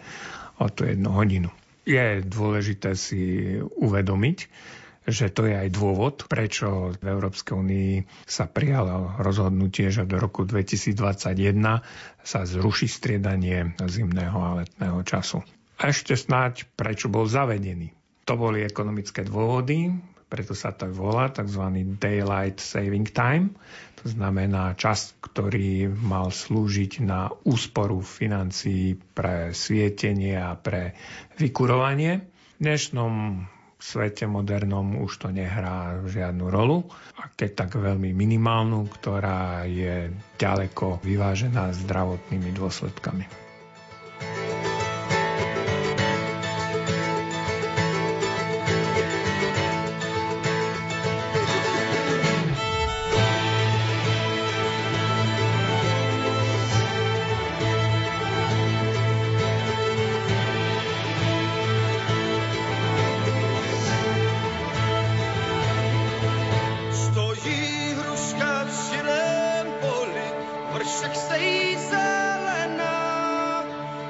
o 0.64 0.72
tú 0.72 0.88
jednu 0.88 1.12
hodinu. 1.12 1.52
Je 1.84 2.24
dôležité 2.24 2.96
si 2.96 3.60
uvedomiť, 3.60 4.38
že 5.04 5.28
to 5.36 5.52
je 5.52 5.68
aj 5.68 5.68
dôvod, 5.68 6.32
prečo 6.32 6.96
v 6.96 7.04
Európskej 7.04 7.60
únii 7.60 7.92
sa 8.24 8.48
prijalo 8.48 9.20
rozhodnutie, 9.20 9.92
že 9.92 10.08
do 10.08 10.16
roku 10.16 10.48
2021 10.48 11.60
sa 12.24 12.40
zruší 12.48 12.88
striedanie 12.88 13.76
zimného 13.84 14.40
a 14.40 14.64
letného 14.64 15.04
času. 15.04 15.44
A 15.82 15.90
ešte 15.90 16.14
snáď, 16.14 16.70
prečo 16.78 17.10
bol 17.10 17.26
zavedený. 17.26 17.94
To 18.24 18.40
boli 18.40 18.64
ekonomické 18.64 19.28
dôvody, 19.28 19.92
preto 20.34 20.58
sa 20.58 20.74
to 20.74 20.90
volá 20.90 21.30
tzv. 21.30 21.62
Daylight 22.02 22.58
Saving 22.58 23.06
Time. 23.06 23.54
To 24.02 24.10
znamená 24.10 24.74
čas, 24.74 25.14
ktorý 25.22 25.94
mal 25.94 26.34
slúžiť 26.34 27.06
na 27.06 27.30
úsporu 27.46 28.02
financií 28.02 28.98
pre 28.98 29.54
svietenie 29.54 30.34
a 30.34 30.58
pre 30.58 30.98
vykurovanie. 31.38 32.26
V 32.58 32.66
dnešnom 32.66 33.46
svete 33.78 34.26
modernom 34.26 35.06
už 35.06 35.22
to 35.22 35.30
nehrá 35.30 36.02
žiadnu 36.02 36.50
rolu, 36.50 36.90
a 37.20 37.30
keď 37.30 37.68
tak 37.68 37.78
veľmi 37.78 38.16
minimálnu, 38.16 38.90
ktorá 38.90 39.70
je 39.70 40.10
ďaleko 40.42 41.04
vyvážená 41.06 41.70
zdravotnými 41.78 42.50
dôsledkami. 42.58 43.28
sej 71.28 71.78
zelená, 71.90 72.98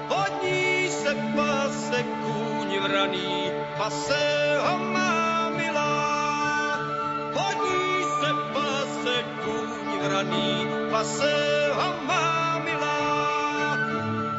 pod 0.08 0.44
ní 0.44 0.88
se 0.90 1.12
pase 1.36 2.04
kůň 2.04 2.70
vraný, 2.84 3.52
pase 3.78 4.24
ho 4.66 4.78
má 4.78 5.50
milá. 5.50 5.94
Pod 7.34 7.56
ní 7.66 8.04
se 8.20 8.30
pase 8.54 9.16
kůň 9.44 9.88
vraný, 10.08 10.68
pase 10.92 11.34
ho 11.74 11.90
má 12.08 12.60
milá. 12.66 13.78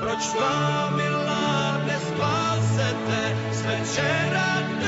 Proč 0.00 0.34
má 0.40 0.90
milá 0.96 1.78
nespásete, 1.87 3.20
jsme 3.52 3.84
včera 3.84 4.84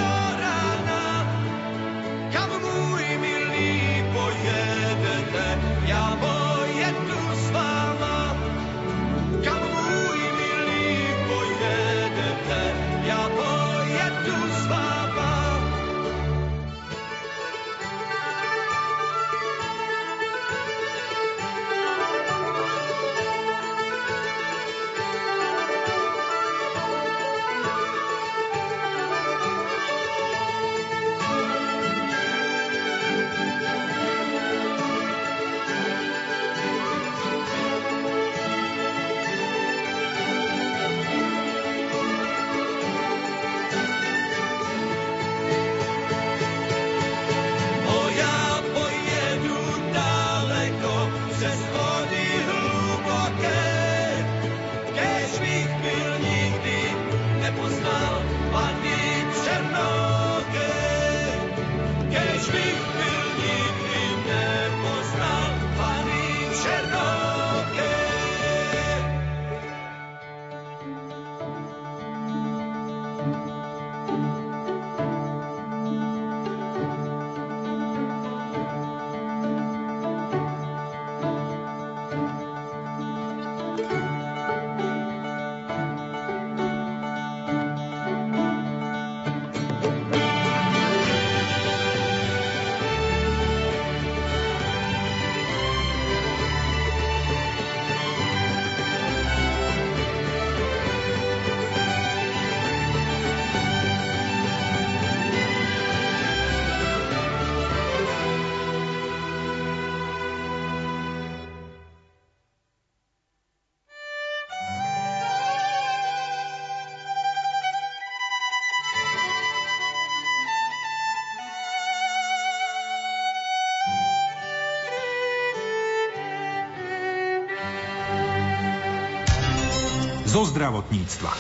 zo 130.37 130.53
zdravotníctva. 130.53 131.33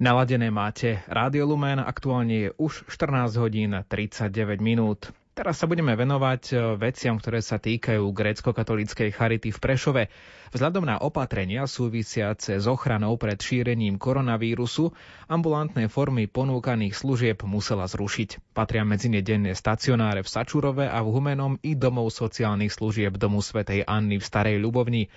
Naladené 0.00 0.48
máte 0.48 1.04
Rádio 1.04 1.44
Lumen, 1.44 1.76
aktuálne 1.76 2.48
je 2.48 2.50
už 2.56 2.88
14 2.88 3.36
hodín 3.36 3.76
39 3.76 4.56
minút. 4.64 5.12
Teraz 5.34 5.58
sa 5.58 5.66
budeme 5.66 5.98
venovať 5.98 6.42
e, 6.46 6.78
veciam, 6.78 7.18
ktoré 7.18 7.42
sa 7.42 7.58
týkajú 7.58 8.06
grécko-katolíckej 8.06 9.10
charity 9.10 9.50
v 9.50 9.58
Prešove. 9.58 10.02
Vzhľadom 10.54 10.86
na 10.86 11.02
opatrenia 11.02 11.66
súvisiace 11.66 12.62
s 12.62 12.70
ochranou 12.70 13.18
pred 13.18 13.34
šírením 13.34 13.98
koronavírusu, 13.98 14.94
ambulantné 15.26 15.90
formy 15.90 16.30
ponúkaných 16.30 16.94
služieb 16.94 17.42
musela 17.42 17.90
zrušiť. 17.90 18.54
Patria 18.54 18.86
medzi 18.86 19.10
ne 19.10 19.50
stacionáre 19.58 20.22
v 20.22 20.30
Sačurove 20.30 20.86
a 20.86 21.02
v 21.02 21.10
Humenom 21.10 21.58
i 21.66 21.74
domov 21.74 22.14
sociálnych 22.14 22.70
služieb 22.70 23.18
domu 23.18 23.42
svätej 23.42 23.82
Anny 23.82 24.22
v 24.22 24.28
Starej 24.30 24.62
Ľubovni. 24.62 25.10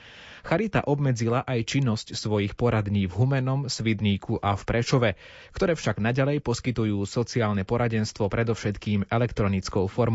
Charita 0.47 0.79
obmedzila 0.87 1.43
aj 1.43 1.75
činnosť 1.75 2.15
svojich 2.15 2.55
poradní 2.55 3.03
v 3.05 3.13
Humenom, 3.19 3.67
Svidníku 3.67 4.39
a 4.39 4.55
v 4.55 4.63
Prešove, 4.63 5.09
ktoré 5.51 5.75
však 5.75 5.99
naďalej 5.99 6.39
poskytujú 6.39 7.03
sociálne 7.03 7.67
poradenstvo 7.67 8.31
predovšetkým 8.31 9.11
elektronickou 9.11 9.85
formou. 9.91 10.06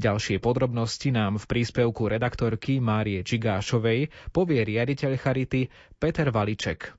Ďalšie 0.00 0.40
podrobnosti 0.40 1.12
nám 1.12 1.36
v 1.36 1.44
príspevku 1.44 2.08
redaktorky 2.08 2.80
Márie 2.80 3.20
Čigášovej 3.20 4.32
povie 4.32 4.60
riaditeľ 4.64 5.20
Charity 5.20 5.68
Peter 6.00 6.32
Valiček. 6.32 6.96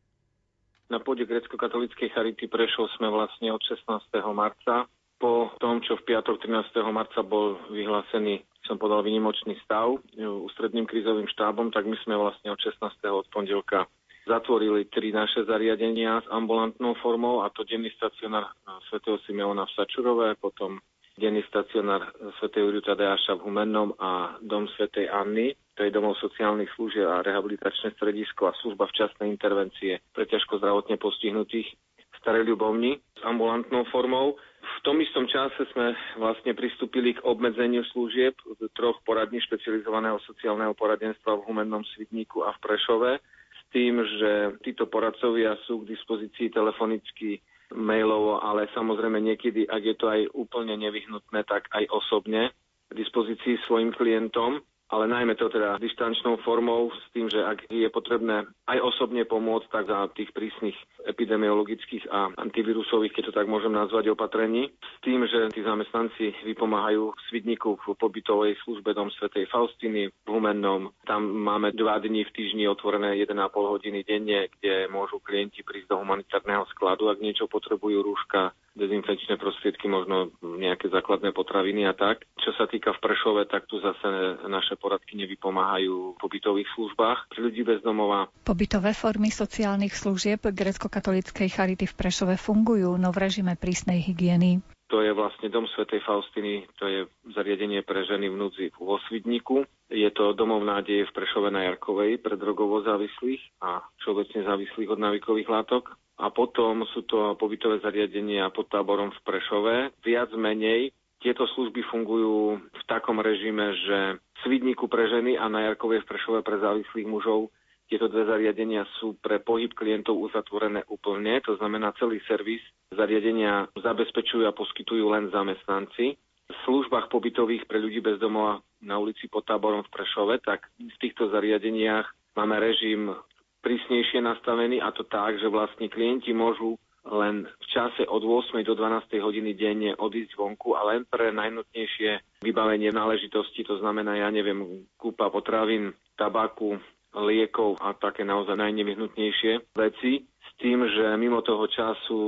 Na 0.92 1.00
pôde 1.00 1.24
grecko-katolíckej 1.24 2.12
Charity 2.14 2.46
Prešov 2.52 2.92
sme 3.00 3.10
vlastne 3.10 3.50
od 3.50 3.64
16. 3.64 3.88
marca 4.36 4.86
po 5.18 5.54
tom, 5.58 5.82
čo 5.82 5.98
v 5.98 6.14
piatok 6.14 6.46
13. 6.46 6.82
marca 6.92 7.22
bol 7.24 7.58
vyhlásený 7.72 8.44
som 8.66 8.78
podal 8.78 9.02
vynimočný 9.02 9.58
stav 9.66 9.98
e, 10.16 10.24
ústredným 10.24 10.86
krízovým 10.86 11.26
štábom, 11.34 11.74
tak 11.74 11.84
my 11.90 11.98
sme 12.06 12.16
vlastne 12.18 12.54
od 12.54 12.60
16. 12.62 12.80
od 13.10 13.26
pondelka 13.34 13.90
zatvorili 14.30 14.86
tri 14.86 15.10
naše 15.10 15.50
zariadenia 15.50 16.22
s 16.22 16.28
ambulantnou 16.30 16.94
formou 17.02 17.42
a 17.42 17.50
to 17.50 17.66
denný 17.66 17.90
stacionár 17.98 18.48
e, 18.48 18.52
svätého 18.88 19.18
Simeona 19.26 19.66
v 19.66 19.74
Sačurove, 19.74 20.38
potom 20.38 20.78
denný 21.20 21.44
stacionár 21.48 22.14
svätého 22.40 22.72
Juriu 22.72 22.84
Tadeáša 22.84 23.40
v 23.40 23.46
Humennom 23.50 23.96
a 24.00 24.40
dom 24.40 24.68
svätej 24.76 25.12
Anny, 25.12 25.52
to 25.76 25.84
je 25.84 25.92
domov 25.92 26.20
sociálnych 26.20 26.72
služieb 26.78 27.08
a 27.08 27.26
rehabilitačné 27.26 27.96
stredisko 27.98 28.52
a 28.52 28.58
služba 28.62 28.88
včasnej 28.92 29.32
intervencie 29.32 30.00
pre 30.14 30.28
ťažko 30.28 30.62
zdravotne 30.62 30.96
postihnutých 31.02 31.68
v 31.98 32.16
Starej 32.22 32.48
Ľubovni 32.48 33.00
s 33.18 33.22
ambulantnou 33.24 33.88
formou. 33.90 34.38
V 34.62 34.80
tom 34.86 35.02
istom 35.02 35.26
čase 35.26 35.66
sme 35.74 35.98
vlastne 36.22 36.54
pristúpili 36.54 37.18
k 37.18 37.24
obmedzeniu 37.26 37.82
služieb 37.90 38.38
troch 38.78 39.02
poradní 39.02 39.42
špecializovaného 39.42 40.22
sociálneho 40.28 40.78
poradenstva 40.78 41.40
v 41.40 41.46
Humennom 41.50 41.82
Svidníku 41.98 42.46
a 42.46 42.54
v 42.56 42.62
Prešove 42.62 43.12
s 43.52 43.62
tým, 43.74 44.00
že 44.22 44.32
títo 44.62 44.86
poradcovia 44.86 45.58
sú 45.66 45.82
k 45.82 45.98
dispozícii 45.98 46.54
telefonicky 46.54 47.42
mailovo, 47.76 48.40
ale 48.44 48.68
samozrejme 48.76 49.20
niekedy, 49.20 49.68
ak 49.68 49.82
je 49.84 49.96
to 49.96 50.08
aj 50.12 50.22
úplne 50.36 50.76
nevyhnutné, 50.80 51.44
tak 51.48 51.68
aj 51.72 51.88
osobne 51.92 52.52
k 52.88 52.92
dispozícii 52.92 53.60
svojim 53.68 53.96
klientom 53.96 54.60
ale 54.92 55.08
najmä 55.08 55.40
to 55.40 55.48
teda 55.48 55.80
dištančnou 55.80 56.44
formou 56.44 56.92
s 56.92 57.04
tým, 57.16 57.32
že 57.32 57.40
ak 57.40 57.72
je 57.72 57.88
potrebné 57.88 58.44
aj 58.68 58.80
osobne 58.84 59.24
pomôcť, 59.24 59.68
tak 59.72 59.88
za 59.88 60.12
tých 60.12 60.36
prísnych 60.36 60.76
epidemiologických 61.08 62.12
a 62.12 62.36
antivírusových, 62.36 63.16
keď 63.16 63.24
to 63.32 63.34
tak 63.34 63.48
môžem 63.48 63.72
nazvať, 63.72 64.12
opatrení. 64.12 64.68
S 64.68 64.98
tým, 65.00 65.24
že 65.26 65.50
tí 65.56 65.64
zamestnanci 65.64 66.44
vypomáhajú 66.44 67.16
v 67.16 67.24
Svidniku 67.32 67.80
v 67.80 67.96
pobytovej 67.96 68.60
službe 68.68 68.92
Dom 68.92 69.08
Svetej 69.16 69.48
Faustiny 69.48 70.12
v 70.12 70.28
Humennom. 70.28 70.92
Tam 71.08 71.24
máme 71.24 71.72
dva 71.72 71.98
dní 72.04 72.28
v 72.28 72.36
týždni 72.36 72.68
otvorené 72.68 73.16
1,5 73.16 73.32
hodiny 73.56 74.04
denne, 74.04 74.52
kde 74.60 74.92
môžu 74.92 75.24
klienti 75.24 75.64
prísť 75.64 75.96
do 75.96 76.04
humanitárneho 76.04 76.68
skladu, 76.76 77.08
ak 77.08 77.24
niečo 77.24 77.48
potrebujú, 77.48 78.04
rúška, 78.04 78.52
dezinfekčné 78.76 79.36
prostriedky, 79.36 79.92
možno 79.92 80.32
nejaké 80.42 80.88
základné 80.88 81.36
potraviny 81.36 81.84
a 81.88 81.94
tak. 81.94 82.24
Čo 82.40 82.56
sa 82.56 82.66
týka 82.66 82.96
v 82.96 83.04
Prešove, 83.04 83.42
tak 83.52 83.68
tu 83.68 83.78
zase 83.84 84.40
naše 84.48 84.80
poradky 84.80 85.20
nevypomáhajú 85.20 86.16
v 86.16 86.20
pobytových 86.20 86.70
službách 86.76 87.32
pre 87.32 87.40
ľudí 87.44 87.62
bez 87.68 87.84
domova. 87.84 88.32
Pobytové 88.48 88.96
formy 88.96 89.30
sociálnych 89.30 89.94
služieb 89.94 90.48
grecko-katolíckej 90.48 91.48
charity 91.52 91.86
v 91.86 91.98
Prešove 91.98 92.36
fungujú, 92.40 92.96
no 92.96 93.12
v 93.12 93.22
režime 93.28 93.54
prísnej 93.60 94.00
hygieny. 94.02 94.64
To 94.92 95.00
je 95.00 95.16
vlastne 95.16 95.48
dom 95.48 95.72
svätej 95.72 96.04
Faustiny, 96.04 96.68
to 96.76 96.84
je 96.84 97.00
zariadenie 97.32 97.80
pre 97.80 98.04
ženy 98.04 98.28
v 98.28 98.36
núdzi 98.36 98.66
vo 98.76 99.00
Svidniku. 99.08 99.64
Je 99.88 100.12
to 100.12 100.36
domov 100.36 100.60
nádeje 100.68 101.08
v 101.08 101.16
Prešove 101.16 101.48
na 101.48 101.64
Jarkovej 101.64 102.20
pre 102.20 102.36
drogovo 102.36 102.84
závislých 102.84 103.40
a 103.64 103.80
všeobecne 104.04 104.44
závislých 104.44 104.92
od 104.92 105.00
návykových 105.00 105.48
látok 105.48 105.96
a 106.20 106.28
potom 106.28 106.84
sú 106.92 107.08
to 107.08 107.40
pobytové 107.40 107.80
zariadenia 107.80 108.52
pod 108.52 108.68
táborom 108.68 109.16
v 109.16 109.20
Prešove. 109.24 109.76
Viac 110.04 110.36
menej 110.36 110.92
tieto 111.24 111.48
služby 111.48 111.88
fungujú 111.88 112.60
v 112.60 112.84
takom 112.92 113.24
režime, 113.24 113.72
že 113.88 114.20
v 114.20 114.38
Svidníku 114.44 114.92
pre 114.92 115.08
ženy 115.08 115.40
a 115.40 115.48
na 115.48 115.72
Jarkovej 115.72 116.04
v 116.04 116.10
Prešove 116.12 116.40
pre 116.44 116.60
závislých 116.60 117.08
mužov 117.08 117.48
tieto 117.92 118.08
dve 118.08 118.24
zariadenia 118.24 118.88
sú 119.04 119.20
pre 119.20 119.44
pohyb 119.44 119.76
klientov 119.76 120.16
uzatvorené 120.16 120.88
úplne, 120.88 121.44
to 121.44 121.60
znamená 121.60 121.92
celý 122.00 122.24
servis 122.24 122.64
zariadenia 122.88 123.68
zabezpečujú 123.76 124.48
a 124.48 124.56
poskytujú 124.56 125.12
len 125.12 125.28
zamestnanci. 125.28 126.16
V 126.48 126.58
službách 126.64 127.12
pobytových 127.12 127.68
pre 127.68 127.84
ľudí 127.84 128.00
bez 128.00 128.16
domova 128.16 128.64
na 128.80 128.96
ulici 128.96 129.28
pod 129.28 129.44
táborom 129.44 129.84
v 129.84 129.92
Prešove, 129.92 130.40
tak 130.40 130.72
v 130.80 130.96
týchto 131.04 131.36
zariadeniach 131.36 132.08
máme 132.40 132.64
režim 132.64 133.12
prísnejšie 133.60 134.24
nastavený 134.24 134.80
a 134.80 134.96
to 134.96 135.04
tak, 135.04 135.36
že 135.44 135.52
vlastne 135.52 135.92
klienti 135.92 136.32
môžu 136.32 136.80
len 137.02 137.44
v 137.44 137.66
čase 137.76 138.08
od 138.08 138.24
8. 138.24 138.62
do 138.64 138.78
12. 138.78 139.20
hodiny 139.20 139.52
denne 139.58 139.92
odísť 139.98 140.38
vonku 140.38 140.78
a 140.78 140.86
len 140.96 141.04
pre 141.10 141.34
najnutnejšie 141.34 142.40
vybavenie 142.46 142.94
náležitosti, 142.94 143.66
to 143.68 143.82
znamená, 143.82 144.22
ja 144.22 144.30
neviem, 144.30 144.86
kúpa 145.02 145.34
potravín, 145.34 145.98
tabaku, 146.14 146.78
liekov 147.16 147.80
a 147.84 147.92
také 147.98 148.24
naozaj 148.24 148.56
najnevyhnutnejšie 148.56 149.76
veci 149.76 150.32
tým, 150.62 150.86
že 150.86 151.18
mimo 151.18 151.42
toho 151.42 151.66
času 151.66 152.20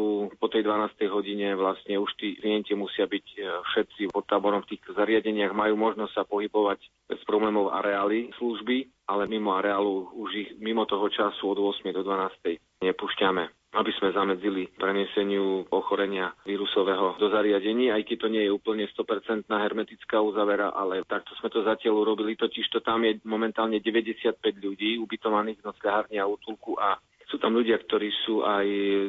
po 0.42 0.50
tej 0.50 0.66
12. 0.66 1.06
hodine 1.06 1.54
vlastne 1.54 2.02
už 2.02 2.10
tí 2.18 2.34
klienti 2.34 2.74
musia 2.74 3.06
byť 3.06 3.26
e, 3.38 3.40
všetci 3.62 4.02
pod 4.10 4.26
táborom 4.26 4.66
v 4.66 4.74
týchto 4.74 4.98
zariadeniach, 4.98 5.54
majú 5.54 5.78
možnosť 5.78 6.14
sa 6.18 6.24
pohybovať 6.26 6.82
bez 7.14 7.22
problémov 7.30 7.70
areály 7.70 8.34
služby, 8.42 8.90
ale 9.06 9.30
mimo 9.30 9.54
areálu 9.54 10.10
už 10.18 10.30
ich 10.34 10.50
mimo 10.58 10.90
toho 10.90 11.06
času 11.14 11.54
od 11.54 11.78
8. 11.78 11.94
do 11.94 12.02
12. 12.02 12.58
nepúšťame 12.82 13.63
aby 13.74 13.92
sme 13.98 14.14
zamedzili 14.14 14.70
preneseniu 14.78 15.66
ochorenia 15.74 16.30
vírusového 16.46 17.18
do 17.18 17.28
zariadení, 17.34 17.90
aj 17.90 18.06
keď 18.06 18.18
to 18.22 18.28
nie 18.30 18.44
je 18.46 18.54
úplne 18.54 18.86
100% 18.86 19.50
hermetická 19.50 20.22
uzavera, 20.22 20.70
ale 20.78 21.02
takto 21.10 21.34
sme 21.42 21.50
to 21.50 21.66
zatiaľ 21.66 22.06
urobili, 22.06 22.38
totiž 22.38 22.70
to 22.70 22.80
tam 22.86 23.02
je 23.02 23.18
momentálne 23.26 23.82
95 23.82 24.38
ľudí 24.62 25.02
ubytovaných 25.02 25.60
v 25.62 25.68
nocľahárni 25.68 26.18
a 26.22 26.30
útulku 26.30 26.78
a 26.78 27.02
sú 27.34 27.42
tam 27.42 27.58
ľudia, 27.58 27.82
ktorí 27.82 28.14
sú 28.30 28.46
aj 28.46 28.68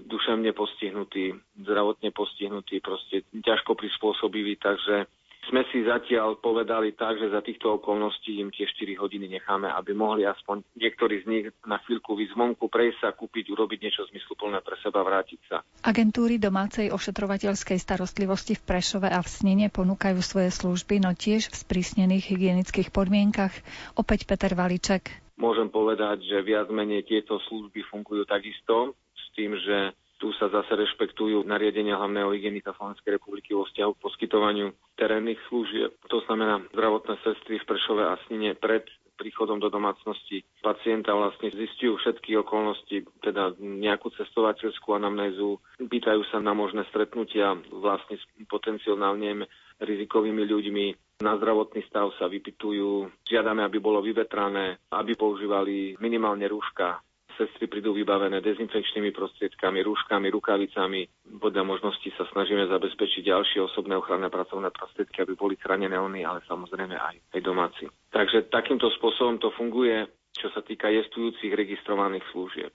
duševne 0.09 0.57
postihnutí, 0.57 1.37
zdravotne 1.61 2.09
postihnutí, 2.09 2.81
proste 2.81 3.29
ťažko 3.37 3.77
prispôsobiví, 3.77 4.57
takže 4.57 5.05
sme 5.51 5.67
si 5.73 5.85
zatiaľ 5.85 6.39
povedali 6.39 6.95
tak, 6.95 7.19
že 7.19 7.33
za 7.35 7.43
týchto 7.43 7.83
okolností 7.83 8.41
im 8.41 8.55
tie 8.55 8.69
4 8.69 9.01
hodiny 9.01 9.27
necháme, 9.41 9.69
aby 9.69 9.93
mohli 9.97 10.23
aspoň 10.25 10.65
niektorí 10.79 11.23
z 11.23 11.27
nich 11.27 11.47
na 11.65 11.81
chvíľku 11.83 12.15
vyzvonku 12.15 12.35
zvonku, 12.35 12.69
prejsť 12.69 12.99
sa, 13.01 13.17
kúpiť, 13.17 13.51
urobiť 13.55 13.79
niečo 13.81 14.03
zmysluplné 14.11 14.61
pre 14.61 14.77
seba, 14.85 15.01
vrátiť 15.01 15.41
sa. 15.49 15.57
Agentúry 15.87 16.37
domácej 16.37 16.93
ošetrovateľskej 16.93 17.79
starostlivosti 17.81 18.59
v 18.59 18.63
Prešove 18.69 19.09
a 19.09 19.21
v 19.25 19.29
Snine 19.29 19.67
ponúkajú 19.73 20.19
svoje 20.21 20.51
služby, 20.53 21.01
no 21.01 21.17
tiež 21.17 21.49
v 21.49 21.57
sprísnených 21.57 22.29
hygienických 22.35 22.93
podmienkach. 22.93 23.55
Opäť 23.97 24.29
Peter 24.29 24.53
Valiček. 24.53 25.25
Môžem 25.41 25.67
povedať, 25.73 26.23
že 26.27 26.47
viac 26.47 26.71
menej 26.71 27.07
tieto 27.09 27.43
služby 27.51 27.83
fungujú 27.91 28.23
takisto, 28.29 28.95
s 29.15 29.27
tým, 29.35 29.57
že 29.59 29.97
tu 30.25 30.33
sa 30.41 30.49
zase 30.49 30.73
rešpektujú 30.73 31.45
nariadenia 31.45 32.01
hlavného 32.01 32.33
hygienika 32.33 32.73
Slovenskej 32.81 33.21
republiky 33.21 33.53
vo 33.53 33.69
vzťahu 33.69 33.93
k 33.93 34.03
poskytovaniu 34.09 34.73
terénnych 34.97 35.37
služieb. 35.53 35.93
To 36.09 36.25
znamená 36.25 36.65
zdravotné 36.73 37.21
sestry 37.21 37.61
v 37.61 37.69
Prešove 37.69 38.09
a 38.09 38.17
Snine 38.25 38.57
pred 38.57 38.89
príchodom 39.21 39.61
do 39.61 39.69
domácnosti 39.69 40.41
pacienta 40.65 41.13
vlastne 41.13 41.53
zistujú 41.53 42.01
všetky 42.01 42.41
okolnosti, 42.41 43.05
teda 43.21 43.53
nejakú 43.61 44.17
cestovateľskú 44.17 44.97
anamnézu, 44.97 45.61
pýtajú 45.77 46.25
sa 46.33 46.41
na 46.41 46.57
možné 46.57 46.89
stretnutia 46.89 47.61
vlastne 47.69 48.17
s 48.17 48.25
potenciálne 48.49 49.45
rizikovými 49.85 50.41
ľuďmi. 50.41 50.87
Na 51.21 51.37
zdravotný 51.37 51.85
stav 51.93 52.17
sa 52.17 52.33
vypitujú, 52.33 53.13
žiadame, 53.29 53.61
aby 53.61 53.77
bolo 53.77 54.01
vyvetrané, 54.01 54.81
aby 54.89 55.13
používali 55.15 56.01
minimálne 56.01 56.49
rúška, 56.49 57.05
sestry 57.37 57.66
prídu 57.66 57.94
vybavené 57.94 58.42
dezinfekčnými 58.42 59.11
prostriedkami, 59.14 59.83
rúškami, 59.83 60.27
rukavicami. 60.31 61.03
Podľa 61.38 61.62
možnosti 61.62 62.09
sa 62.14 62.25
snažíme 62.31 62.66
zabezpečiť 62.66 63.23
ďalšie 63.25 63.59
osobné 63.62 63.94
ochranné 63.99 64.29
pracovné 64.29 64.70
prostriedky, 64.75 65.23
aby 65.23 65.35
boli 65.38 65.55
chránené 65.55 65.97
oni, 65.97 66.27
ale 66.27 66.42
samozrejme 66.47 66.94
aj, 66.99 67.16
aj 67.35 67.40
domáci. 67.40 67.85
Takže 68.11 68.51
takýmto 68.51 68.90
spôsobom 69.01 69.38
to 69.38 69.55
funguje. 69.55 70.07
Čo 70.35 70.51
sa 70.51 70.66
týka 70.66 70.90
jestujúcich 70.90 71.55
registrovaných 71.55 72.27
služieb. 72.35 72.75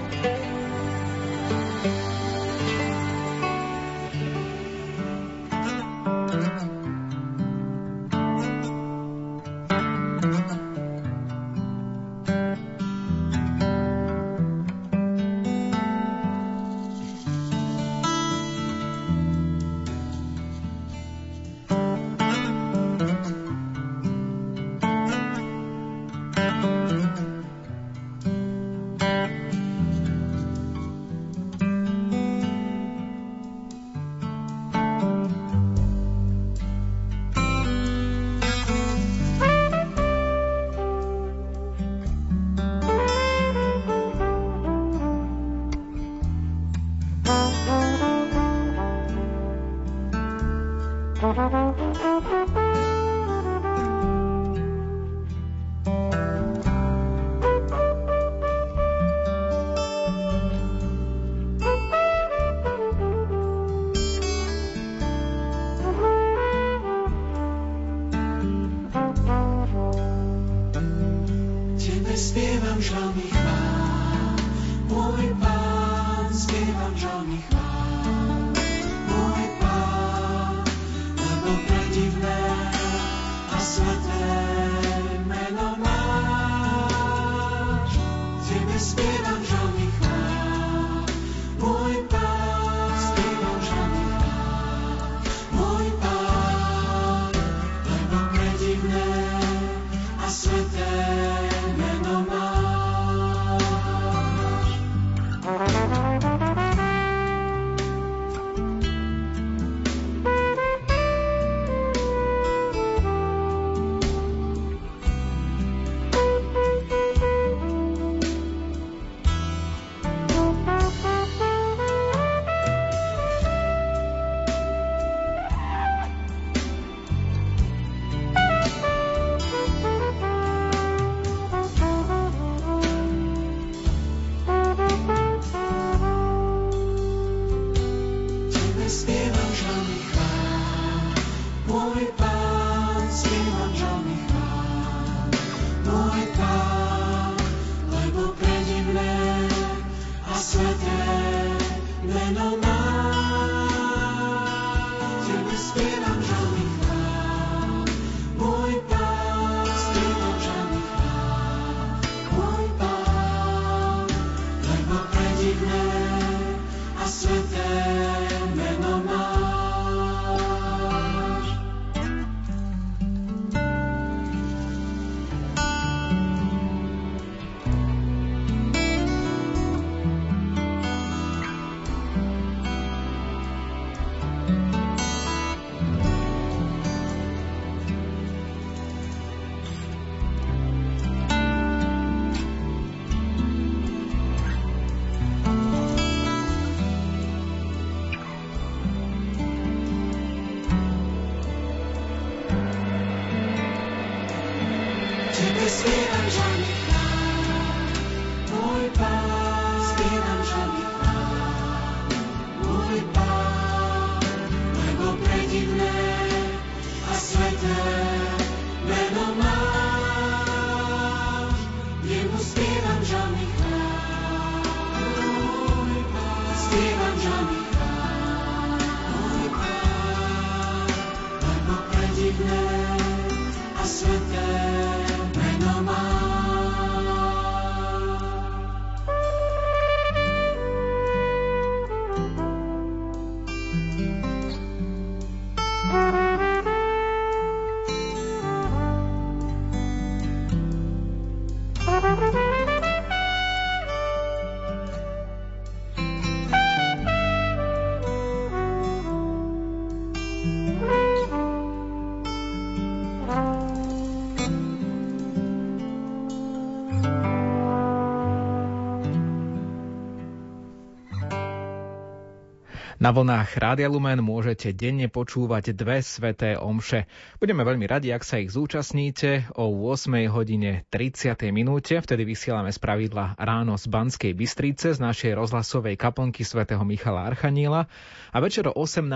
Na 273.01 273.09
vlnách 273.09 273.57
Rádia 273.57 273.89
Lumen 273.89 274.21
môžete 274.21 274.77
denne 274.77 275.09
počúvať 275.09 275.73
dve 275.73 276.05
sveté 276.05 276.53
omše. 276.53 277.09
Budeme 277.41 277.65
veľmi 277.65 277.89
radi, 277.89 278.13
ak 278.13 278.21
sa 278.21 278.37
ich 278.37 278.53
zúčastníte 278.53 279.49
o 279.57 279.73
8 279.89 280.29
hodine 280.29 280.85
30. 280.93 281.33
minúte. 281.49 281.97
Vtedy 281.97 282.29
vysielame 282.29 282.69
z 282.69 282.77
pravidla 282.77 283.33
ráno 283.41 283.73
z 283.73 283.89
Banskej 283.89 284.37
Bystrice 284.37 284.93
z 284.93 285.01
našej 285.01 285.33
rozhlasovej 285.33 285.97
kaplnky 285.97 286.45
svätého 286.45 286.85
Michala 286.85 287.25
Archaniela 287.25 287.89
a 288.29 288.37
večer 288.37 288.69
o 288.69 288.77
18. 288.77 289.09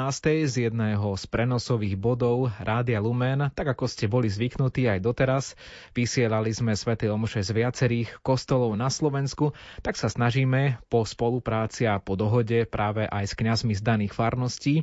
z 0.49 0.65
jedného 0.65 1.13
z 1.13 1.23
prenosových 1.29 1.93
bodov 1.93 2.49
Rádia 2.57 2.97
Lumen, 2.97 3.53
tak 3.53 3.69
ako 3.69 3.85
ste 3.85 4.09
boli 4.09 4.33
zvyknutí 4.33 4.89
aj 4.89 4.97
doteraz, 5.05 5.53
vysielali 5.93 6.49
sme 6.49 6.73
sveté 6.73 7.05
omše 7.13 7.45
z 7.45 7.53
viacerých 7.53 8.17
kostolov 8.25 8.73
na 8.73 8.89
Slovensku, 8.89 9.53
tak 9.85 9.93
sa 9.93 10.09
snažíme 10.09 10.81
po 10.89 11.05
spolupráci 11.05 11.85
a 11.85 12.01
po 12.01 12.17
dohode 12.17 12.65
práve 12.65 13.05
aj 13.05 13.29
s 13.29 13.37
kňazmi 13.37 13.74
z 13.75 13.83
daných 13.83 14.15
farností, 14.15 14.81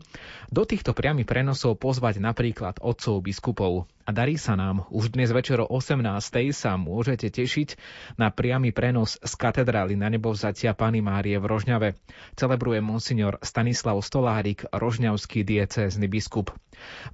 do 0.52 0.62
týchto 0.68 0.92
priamých 0.92 1.26
prenosov 1.26 1.80
pozvať 1.80 2.20
napríklad 2.20 2.78
otcov 2.84 3.24
biskupov. 3.24 3.88
A 4.02 4.10
darí 4.10 4.34
sa 4.34 4.58
nám. 4.58 4.82
Už 4.90 5.14
dnes 5.14 5.30
večer 5.30 5.62
o 5.62 5.70
18. 5.70 6.02
sa 6.50 6.74
môžete 6.74 7.30
tešiť 7.30 7.78
na 8.18 8.34
priamy 8.34 8.74
prenos 8.74 9.14
z 9.22 9.32
katedrály 9.38 9.94
na 9.94 10.10
nebovzatia 10.10 10.74
Pany 10.74 10.98
Márie 10.98 11.38
v 11.38 11.46
Rožňave. 11.46 11.88
Celebruje 12.34 12.82
monsignor 12.82 13.38
Stanislav 13.46 14.02
Stolárik, 14.02 14.66
rožňavský 14.74 15.46
diecézny 15.46 16.10
biskup. 16.10 16.50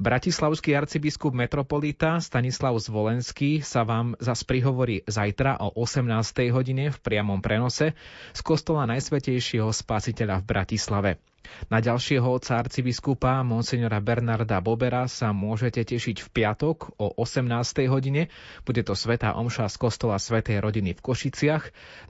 Bratislavský 0.00 0.72
arcibiskup 0.80 1.36
metropolita 1.36 2.24
Stanislav 2.24 2.72
Zvolenský 2.80 3.60
sa 3.60 3.84
vám 3.84 4.16
zas 4.16 4.48
prihovorí 4.48 5.04
zajtra 5.04 5.60
o 5.60 5.76
18. 5.76 6.08
hodine 6.56 6.88
v 6.88 6.98
priamom 7.04 7.44
prenose 7.44 7.92
z 8.32 8.40
kostola 8.40 8.88
Najsvetejšieho 8.88 9.68
spasiteľa 9.68 10.40
v 10.40 10.48
Bratislave. 10.48 11.10
Na 11.72 11.80
ďalšieho 11.80 12.28
otca 12.28 12.60
arcibiskupa 12.60 13.40
monsignora 13.42 13.98
Bernarda 14.04 14.60
Bobera 14.60 15.08
sa 15.08 15.32
môžete 15.32 15.80
tešiť 15.80 16.16
v 16.20 16.28
piatok 16.28 16.77
o 16.98 17.10
18. 17.18 17.90
hodine. 17.90 18.30
Bude 18.62 18.86
to 18.86 18.94
Svetá 18.94 19.34
Omša 19.34 19.66
z 19.72 19.76
kostola 19.80 20.20
Svetej 20.22 20.62
rodiny 20.62 20.94
v 20.94 21.00
Košiciach. 21.02 21.64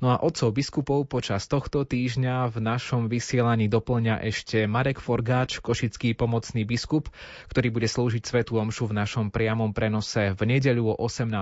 No 0.04 0.12
a 0.12 0.20
otcov 0.20 0.52
biskupov 0.52 1.08
počas 1.08 1.48
tohto 1.48 1.88
týždňa 1.88 2.52
v 2.52 2.56
našom 2.60 3.08
vysielaní 3.08 3.72
doplňa 3.72 4.20
ešte 4.28 4.68
Marek 4.68 5.00
Forgáč, 5.00 5.62
košický 5.64 6.12
pomocný 6.12 6.68
biskup, 6.68 7.08
ktorý 7.48 7.72
bude 7.72 7.88
slúžiť 7.88 8.22
Svetú 8.26 8.58
Omšu 8.58 8.90
v 8.92 8.98
našom 9.00 9.32
priamom 9.32 9.72
prenose 9.72 10.36
v 10.36 10.42
nedeľu 10.44 10.92
o 10.92 10.94
18. 11.00 11.32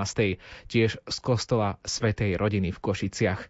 tiež 0.68 1.00
z 1.00 1.16
kostola 1.24 1.82
Svetej 1.82 2.36
rodiny 2.36 2.70
v 2.70 2.78
Košiciach. 2.78 3.40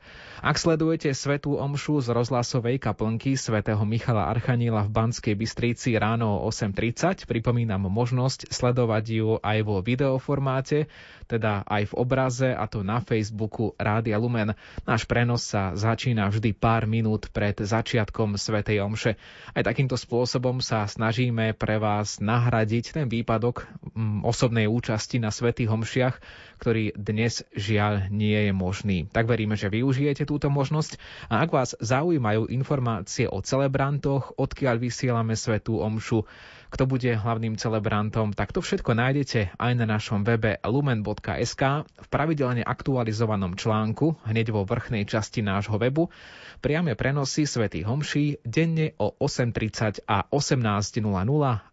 Ak 0.40 0.56
sledujete 0.56 1.10
Svetú 1.10 1.58
Omšu 1.58 2.04
z 2.04 2.14
rozhlasovej 2.14 2.78
kaplnky 2.78 3.34
svätého 3.34 3.82
Michala 3.82 4.30
Archaniela 4.30 4.86
v 4.86 4.94
Banskej 4.94 5.34
Bystrici 5.34 5.98
ráno 5.98 6.38
o 6.38 6.48
8.30. 6.48 7.26
Pripomínam 7.26 7.90
možnosť 7.90 8.54
sledovať 8.54 9.04
ju 9.10 9.28
aj 9.42 9.58
vo 9.66 9.82
videoformáte, 9.82 10.86
teda 11.26 11.66
aj 11.66 11.90
v 11.90 11.96
obraze, 11.98 12.48
a 12.54 12.70
to 12.70 12.86
na 12.86 13.02
Facebooku 13.02 13.74
Rádia 13.74 14.14
Lumen. 14.22 14.54
Náš 14.86 15.10
prenos 15.10 15.42
sa 15.42 15.74
začína 15.74 16.30
vždy 16.30 16.54
pár 16.54 16.86
minút 16.86 17.26
pred 17.34 17.58
začiatkom 17.58 18.38
Svetej 18.38 18.86
Omše. 18.86 19.18
Aj 19.50 19.62
takýmto 19.66 19.98
spôsobom 19.98 20.62
sa 20.62 20.86
snažíme 20.86 21.50
pre 21.58 21.82
vás 21.82 22.22
nahradiť 22.22 23.02
ten 23.02 23.06
výpadok 23.10 23.66
mm, 23.92 24.22
osobnej 24.22 24.70
účasti 24.70 25.18
na 25.18 25.34
Svetých 25.34 25.74
Omšiach, 25.74 26.14
ktorý 26.58 26.96
dnes 26.96 27.44
žiaľ 27.52 28.08
nie 28.08 28.48
je 28.48 28.52
možný. 28.52 28.98
Tak 29.12 29.28
veríme, 29.28 29.54
že 29.54 29.72
využijete 29.72 30.24
túto 30.24 30.48
možnosť 30.48 30.98
a 31.28 31.44
ak 31.44 31.50
vás 31.52 31.70
zaujímajú 31.78 32.48
informácie 32.50 33.28
o 33.28 33.40
celebrantoch, 33.44 34.34
odkiaľ 34.36 34.80
vysielame 34.80 35.36
svetú 35.36 35.80
omšu, 35.80 36.24
kto 36.66 36.84
bude 36.84 37.08
hlavným 37.08 37.54
celebrantom, 37.54 38.34
tak 38.34 38.50
to 38.50 38.60
všetko 38.60 38.98
nájdete 38.98 39.54
aj 39.54 39.72
na 39.78 39.86
našom 39.86 40.26
webe 40.26 40.58
lumen.sk 40.60 41.62
v 41.86 42.06
pravidelne 42.10 42.66
aktualizovanom 42.66 43.54
článku 43.54 44.18
hneď 44.26 44.50
vo 44.50 44.66
vrchnej 44.66 45.06
časti 45.06 45.46
nášho 45.46 45.78
webu. 45.78 46.10
Priame 46.58 46.98
prenosy 46.98 47.46
svätých 47.46 47.86
homší 47.86 48.42
denne 48.42 48.98
o 48.98 49.14
8.30 49.14 50.04
a 50.10 50.26
18.00 50.26 51.00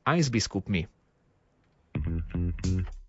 aj 0.05 0.17
s 0.21 0.29
biskupmi. 0.29 0.86
Budeme 1.93 3.02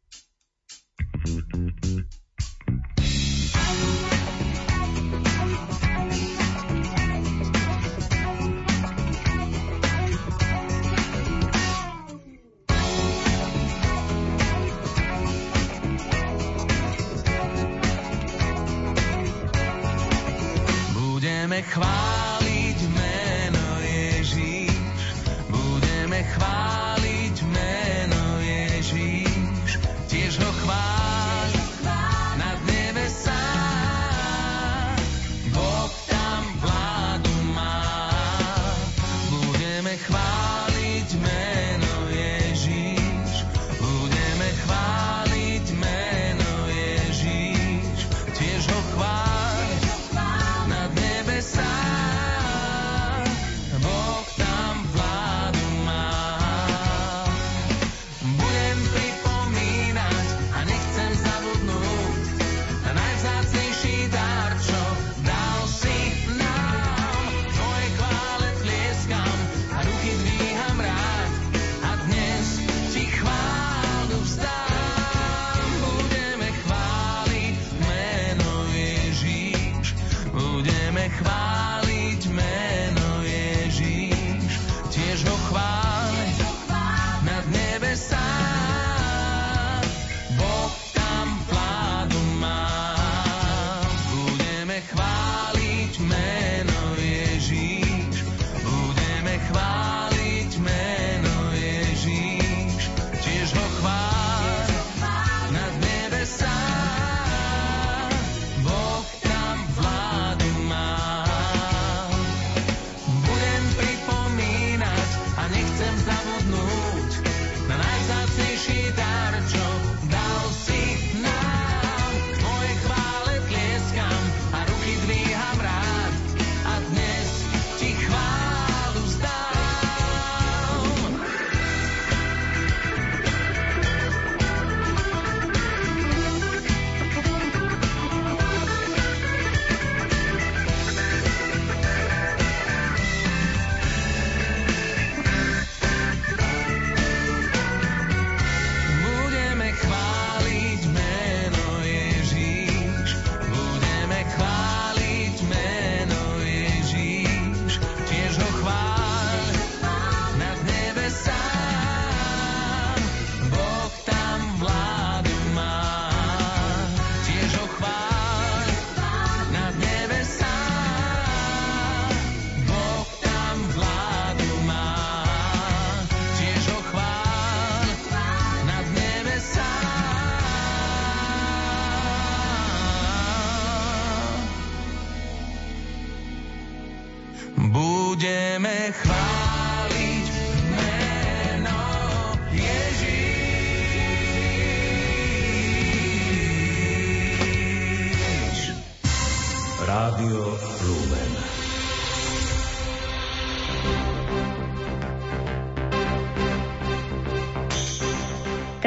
chváliť 21.64 22.13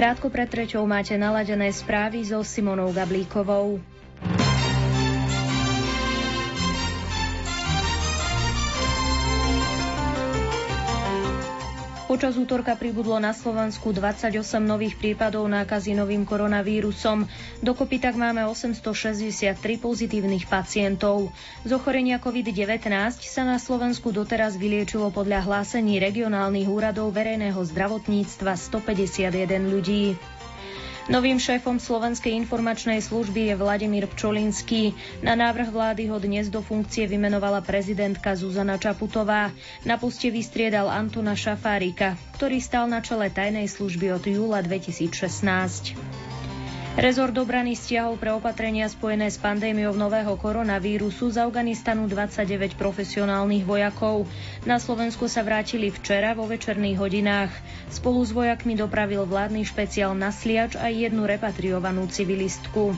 Krátko 0.07 0.31
pred 0.31 0.47
treťou 0.47 0.87
máte 0.87 1.19
naladené 1.19 1.67
správy 1.67 2.23
so 2.23 2.39
Simonou 2.39 2.95
Gablíkovou. 2.95 3.75
Počas 12.17 12.33
útorka 12.33 12.73
pribudlo 12.73 13.21
na 13.21 13.29
Slovensku 13.29 13.93
28 13.93 14.41
nových 14.65 14.97
prípadov 14.97 15.45
nákazy 15.45 15.93
novým 15.93 16.25
koronavírusom. 16.25 17.29
Dokopy 17.61 18.01
tak 18.01 18.17
máme 18.17 18.41
863 18.49 19.53
pozitívnych 19.77 20.49
pacientov. 20.49 21.29
Z 21.61 21.77
ochorenia 21.77 22.17
COVID-19 22.17 22.89
sa 23.21 23.45
na 23.45 23.61
Slovensku 23.61 24.09
doteraz 24.09 24.57
vyliečilo 24.57 25.13
podľa 25.13 25.45
hlásení 25.45 26.01
regionálnych 26.01 26.65
úradov 26.65 27.13
verejného 27.13 27.61
zdravotníctva 27.61 28.57
151 28.65 29.69
ľudí. 29.69 30.17
Novým 31.07 31.39
šéfom 31.39 31.79
Slovenskej 31.79 32.35
informačnej 32.35 32.99
služby 32.99 33.47
je 33.47 33.55
Vladimír 33.55 34.11
Pčolinský. 34.11 34.91
Na 35.23 35.39
návrh 35.39 35.71
vlády 35.71 36.11
ho 36.11 36.19
dnes 36.19 36.51
do 36.51 36.59
funkcie 36.59 37.07
vymenovala 37.07 37.63
prezidentka 37.63 38.35
Zuzana 38.35 38.75
Čaputová. 38.75 39.55
Na 39.87 39.95
poste 39.95 40.27
vystriedal 40.27 40.91
Antona 40.91 41.31
Šafárika, 41.31 42.19
ktorý 42.35 42.59
stal 42.59 42.91
na 42.91 42.99
čele 42.99 43.31
tajnej 43.31 43.71
služby 43.71 44.19
od 44.19 44.23
júla 44.27 44.59
2016. 44.59 46.26
Rezort 46.97 47.37
obrany 47.37 47.77
stiahol 47.77 48.17
pre 48.17 48.33
opatrenia 48.33 48.89
spojené 48.89 49.29
s 49.29 49.37
pandémiou 49.37 49.93
nového 49.93 50.33
koronavírusu 50.33 51.29
z 51.29 51.45
Afganistanu 51.45 52.09
29 52.09 52.73
profesionálnych 52.73 53.69
vojakov. 53.69 54.25
Na 54.65 54.81
Slovensku 54.81 55.29
sa 55.29 55.45
vrátili 55.45 55.93
včera 55.93 56.33
vo 56.33 56.49
večerných 56.49 56.97
hodinách. 56.97 57.53
Spolu 57.93 58.25
s 58.25 58.33
vojakmi 58.33 58.73
dopravil 58.73 59.29
vládny 59.29 59.61
špeciál 59.69 60.17
na 60.17 60.33
Sliač 60.33 60.73
aj 60.73 60.89
jednu 60.89 61.29
repatriovanú 61.29 62.09
civilistku. 62.09 62.97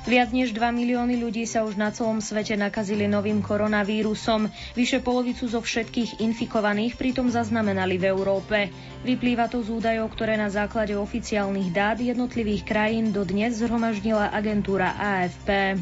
Viac 0.00 0.32
než 0.32 0.56
2 0.56 0.64
milióny 0.72 1.20
ľudí 1.20 1.44
sa 1.44 1.60
už 1.60 1.76
na 1.76 1.92
celom 1.92 2.18
svete 2.18 2.56
nakazili 2.56 3.04
novým 3.04 3.40
koronavírusom. 3.40 4.48
Vyše 4.72 4.98
polovicu 4.98 5.44
zo 5.44 5.60
všetkých 5.60 6.18
infikovaných 6.18 6.96
pritom 6.96 7.28
zaznamenali 7.28 7.94
v 7.94 8.08
Európe. 8.08 8.72
Vyplýva 9.00 9.46
to 9.46 9.60
z 9.60 9.68
údajov, 9.70 10.08
ktoré 10.10 10.34
na 10.34 10.48
základe 10.48 10.96
oficiálnych 10.96 11.68
dát 11.70 11.96
jednotlivých 11.96 12.64
krajín 12.64 13.12
dodnes 13.12 13.60
zhromaždila 13.60 14.28
agentúra 14.30 14.96
AFP. 14.96 15.76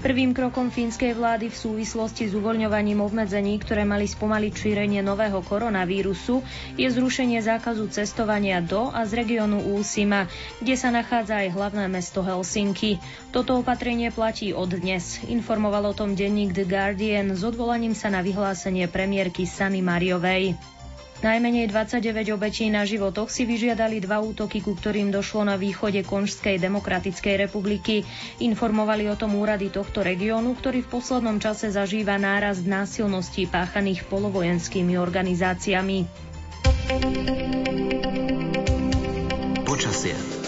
Prvým 0.00 0.32
krokom 0.32 0.72
fínskej 0.72 1.12
vlády 1.12 1.52
v 1.52 1.60
súvislosti 1.60 2.24
s 2.24 2.32
uvoľňovaním 2.32 3.04
obmedzení, 3.04 3.60
ktoré 3.60 3.84
mali 3.84 4.08
spomaliť 4.08 4.52
šírenie 4.56 5.04
nového 5.04 5.44
koronavírusu, 5.44 6.40
je 6.80 6.88
zrušenie 6.88 7.36
zákazu 7.44 7.84
cestovania 7.92 8.64
do 8.64 8.88
a 8.88 9.04
z 9.04 9.20
regiónu 9.20 9.60
Úsima, 9.76 10.24
kde 10.64 10.72
sa 10.80 10.88
nachádza 10.88 11.44
aj 11.44 11.52
hlavné 11.52 11.84
mesto 11.92 12.24
Helsinky. 12.24 12.96
Toto 13.28 13.60
opatrenie 13.60 14.08
platí 14.08 14.56
od 14.56 14.72
dnes. 14.72 15.20
Informoval 15.28 15.92
o 15.92 15.94
tom 15.94 16.16
denník 16.16 16.56
The 16.56 16.64
Guardian 16.64 17.36
s 17.36 17.44
odvolaním 17.44 17.92
sa 17.92 18.08
na 18.08 18.24
vyhlásenie 18.24 18.88
premiérky 18.88 19.44
Sany 19.44 19.84
Mariovej. 19.84 20.79
Najmenej 21.20 21.68
29 21.68 22.32
obetí 22.32 22.72
na 22.72 22.88
životoch 22.88 23.28
si 23.28 23.44
vyžiadali 23.44 24.00
dva 24.00 24.24
útoky, 24.24 24.64
ku 24.64 24.72
ktorým 24.72 25.12
došlo 25.12 25.44
na 25.44 25.60
východe 25.60 26.00
Konžskej 26.00 26.56
demokratickej 26.56 27.44
republiky. 27.44 28.08
Informovali 28.40 29.04
o 29.04 29.20
tom 29.20 29.36
úrady 29.36 29.68
tohto 29.68 30.00
regiónu, 30.00 30.56
ktorý 30.56 30.80
v 30.80 30.88
poslednom 30.96 31.36
čase 31.36 31.68
zažíva 31.68 32.16
nárast 32.16 32.64
násilností 32.64 33.44
páchaných 33.52 34.08
polovojenskými 34.08 34.96
organizáciami. 34.96 36.08
Počasie. 39.68 40.39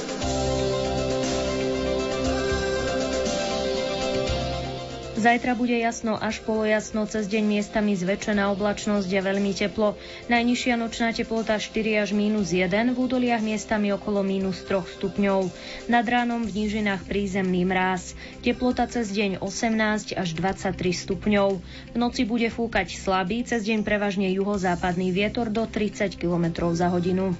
Zajtra 5.22 5.54
bude 5.54 5.78
jasno 5.78 6.18
až 6.18 6.42
polojasno, 6.42 7.06
cez 7.06 7.30
deň 7.30 7.46
miestami 7.46 7.94
zväčšená 7.94 8.50
oblačnosť 8.58 9.06
a 9.06 9.20
veľmi 9.22 9.54
teplo. 9.54 9.94
Najnižšia 10.26 10.74
nočná 10.74 11.14
teplota 11.14 11.62
4 11.62 12.02
až 12.02 12.10
minus 12.10 12.50
1, 12.50 12.66
v 12.90 12.98
údoliach 12.98 13.38
miestami 13.38 13.94
okolo 13.94 14.26
minus 14.26 14.66
3 14.66 14.82
stupňov. 14.82 15.46
Nad 15.86 16.10
ránom 16.10 16.42
v 16.42 16.66
nížinách 16.66 17.06
prízemný 17.06 17.62
mráz. 17.62 18.18
Teplota 18.42 18.90
cez 18.90 19.14
deň 19.14 19.38
18 19.38 20.18
až 20.18 20.28
23 20.34 20.74
stupňov. 20.90 21.48
V 21.94 21.96
noci 22.02 22.26
bude 22.26 22.50
fúkať 22.50 22.90
slabý, 22.98 23.46
cez 23.46 23.62
deň 23.62 23.86
prevažne 23.86 24.26
juhozápadný 24.34 25.14
vietor 25.14 25.54
do 25.54 25.70
30 25.70 26.18
km 26.18 26.74
za 26.74 26.90
hodinu. 26.90 27.38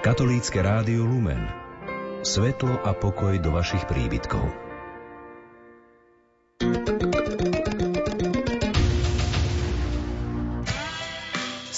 Katolícke 0.00 0.56
rádio 0.64 1.04
Lumen. 1.04 1.44
Svetlo 2.24 2.80
a 2.80 2.96
pokoj 2.96 3.36
do 3.36 3.52
vašich 3.52 3.84
príbytkov. 3.84 4.65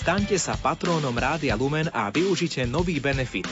Staňte 0.09 0.41
sa 0.41 0.57
patrónom 0.57 1.13
Rádia 1.13 1.53
Lumen 1.53 1.93
a 1.93 2.09
využite 2.09 2.65
nový 2.65 2.97
benefit. 2.97 3.45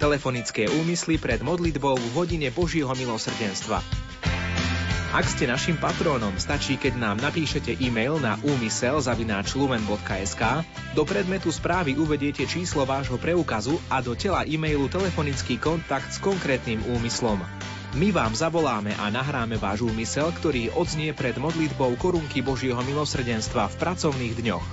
Telefonické 0.00 0.64
úmysly 0.64 1.20
pred 1.20 1.44
modlitbou 1.44 1.92
v 1.92 2.08
hodine 2.16 2.48
Božieho 2.48 2.88
milosrdenstva. 2.88 3.84
Ak 5.12 5.28
ste 5.28 5.44
našim 5.44 5.76
patrónom, 5.76 6.32
stačí, 6.40 6.80
keď 6.80 6.96
nám 6.96 7.20
napíšete 7.20 7.76
e-mail 7.84 8.16
na 8.16 8.40
úmysel.lumen.sk, 8.40 10.42
do 10.96 11.02
predmetu 11.04 11.52
správy 11.52 12.00
uvediete 12.00 12.48
číslo 12.48 12.88
vášho 12.88 13.20
preukazu 13.20 13.76
a 13.92 14.00
do 14.00 14.16
tela 14.16 14.48
e-mailu 14.48 14.88
telefonický 14.88 15.60
kontakt 15.60 16.16
s 16.16 16.18
konkrétnym 16.22 16.80
úmyslom. 16.96 17.44
My 17.90 18.14
vám 18.14 18.38
zavoláme 18.38 18.94
a 18.94 19.10
nahráme 19.10 19.58
váš 19.58 19.82
úmysel, 19.82 20.30
ktorý 20.30 20.70
odznie 20.78 21.10
pred 21.10 21.34
modlitbou 21.34 21.98
korunky 21.98 22.38
Božieho 22.38 22.78
milosrdenstva 22.86 23.66
v 23.66 23.78
pracovných 23.82 24.34
dňoch. 24.38 24.66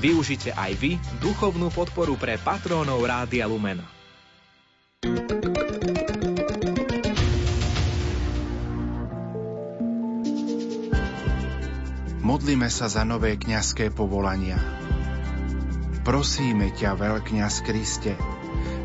Využite 0.00 0.56
aj 0.56 0.72
vy 0.80 0.96
duchovnú 1.20 1.68
podporu 1.68 2.16
pre 2.16 2.40
patrónov 2.40 3.04
Rádia 3.04 3.44
Lumen. 3.44 3.84
Modlíme 12.24 12.72
sa 12.72 12.88
za 12.88 13.04
nové 13.04 13.36
kňazské 13.36 13.92
povolania. 13.92 14.56
Prosíme 16.08 16.72
ťa, 16.72 16.96
veľkňaz 16.96 17.54
Kriste, 17.68 18.16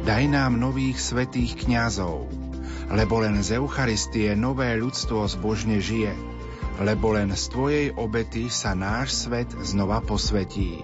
daj 0.03 0.28
nám 0.28 0.59
nových 0.59 0.99
svetých 0.99 1.55
kňazov, 1.55 2.40
lebo 2.91 3.23
len 3.23 3.39
z 3.39 3.55
Eucharistie 3.55 4.35
nové 4.35 4.75
ľudstvo 4.75 5.23
zbožne 5.31 5.79
žije, 5.79 6.11
lebo 6.83 7.15
len 7.15 7.31
z 7.31 7.43
Tvojej 7.47 7.87
obety 7.95 8.51
sa 8.51 8.75
náš 8.75 9.27
svet 9.27 9.47
znova 9.63 10.03
posvetí. 10.03 10.83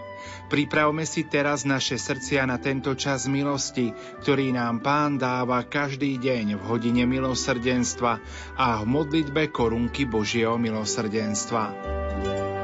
Pripravme 0.51 1.07
si 1.07 1.31
teraz 1.31 1.63
naše 1.63 1.95
srdcia 1.95 2.43
na 2.43 2.59
tento 2.59 2.91
čas 2.91 3.23
milosti, 3.31 3.95
ktorý 4.19 4.51
nám 4.51 4.83
Pán 4.83 5.15
dáva 5.15 5.63
každý 5.63 6.19
deň 6.19 6.59
v 6.59 6.61
hodine 6.67 7.07
milosrdenstva 7.07 8.19
a 8.59 8.83
v 8.83 8.85
modlitbe 8.85 9.47
korunky 9.47 10.03
Božieho 10.03 10.59
milosrdenstva. 10.59 11.63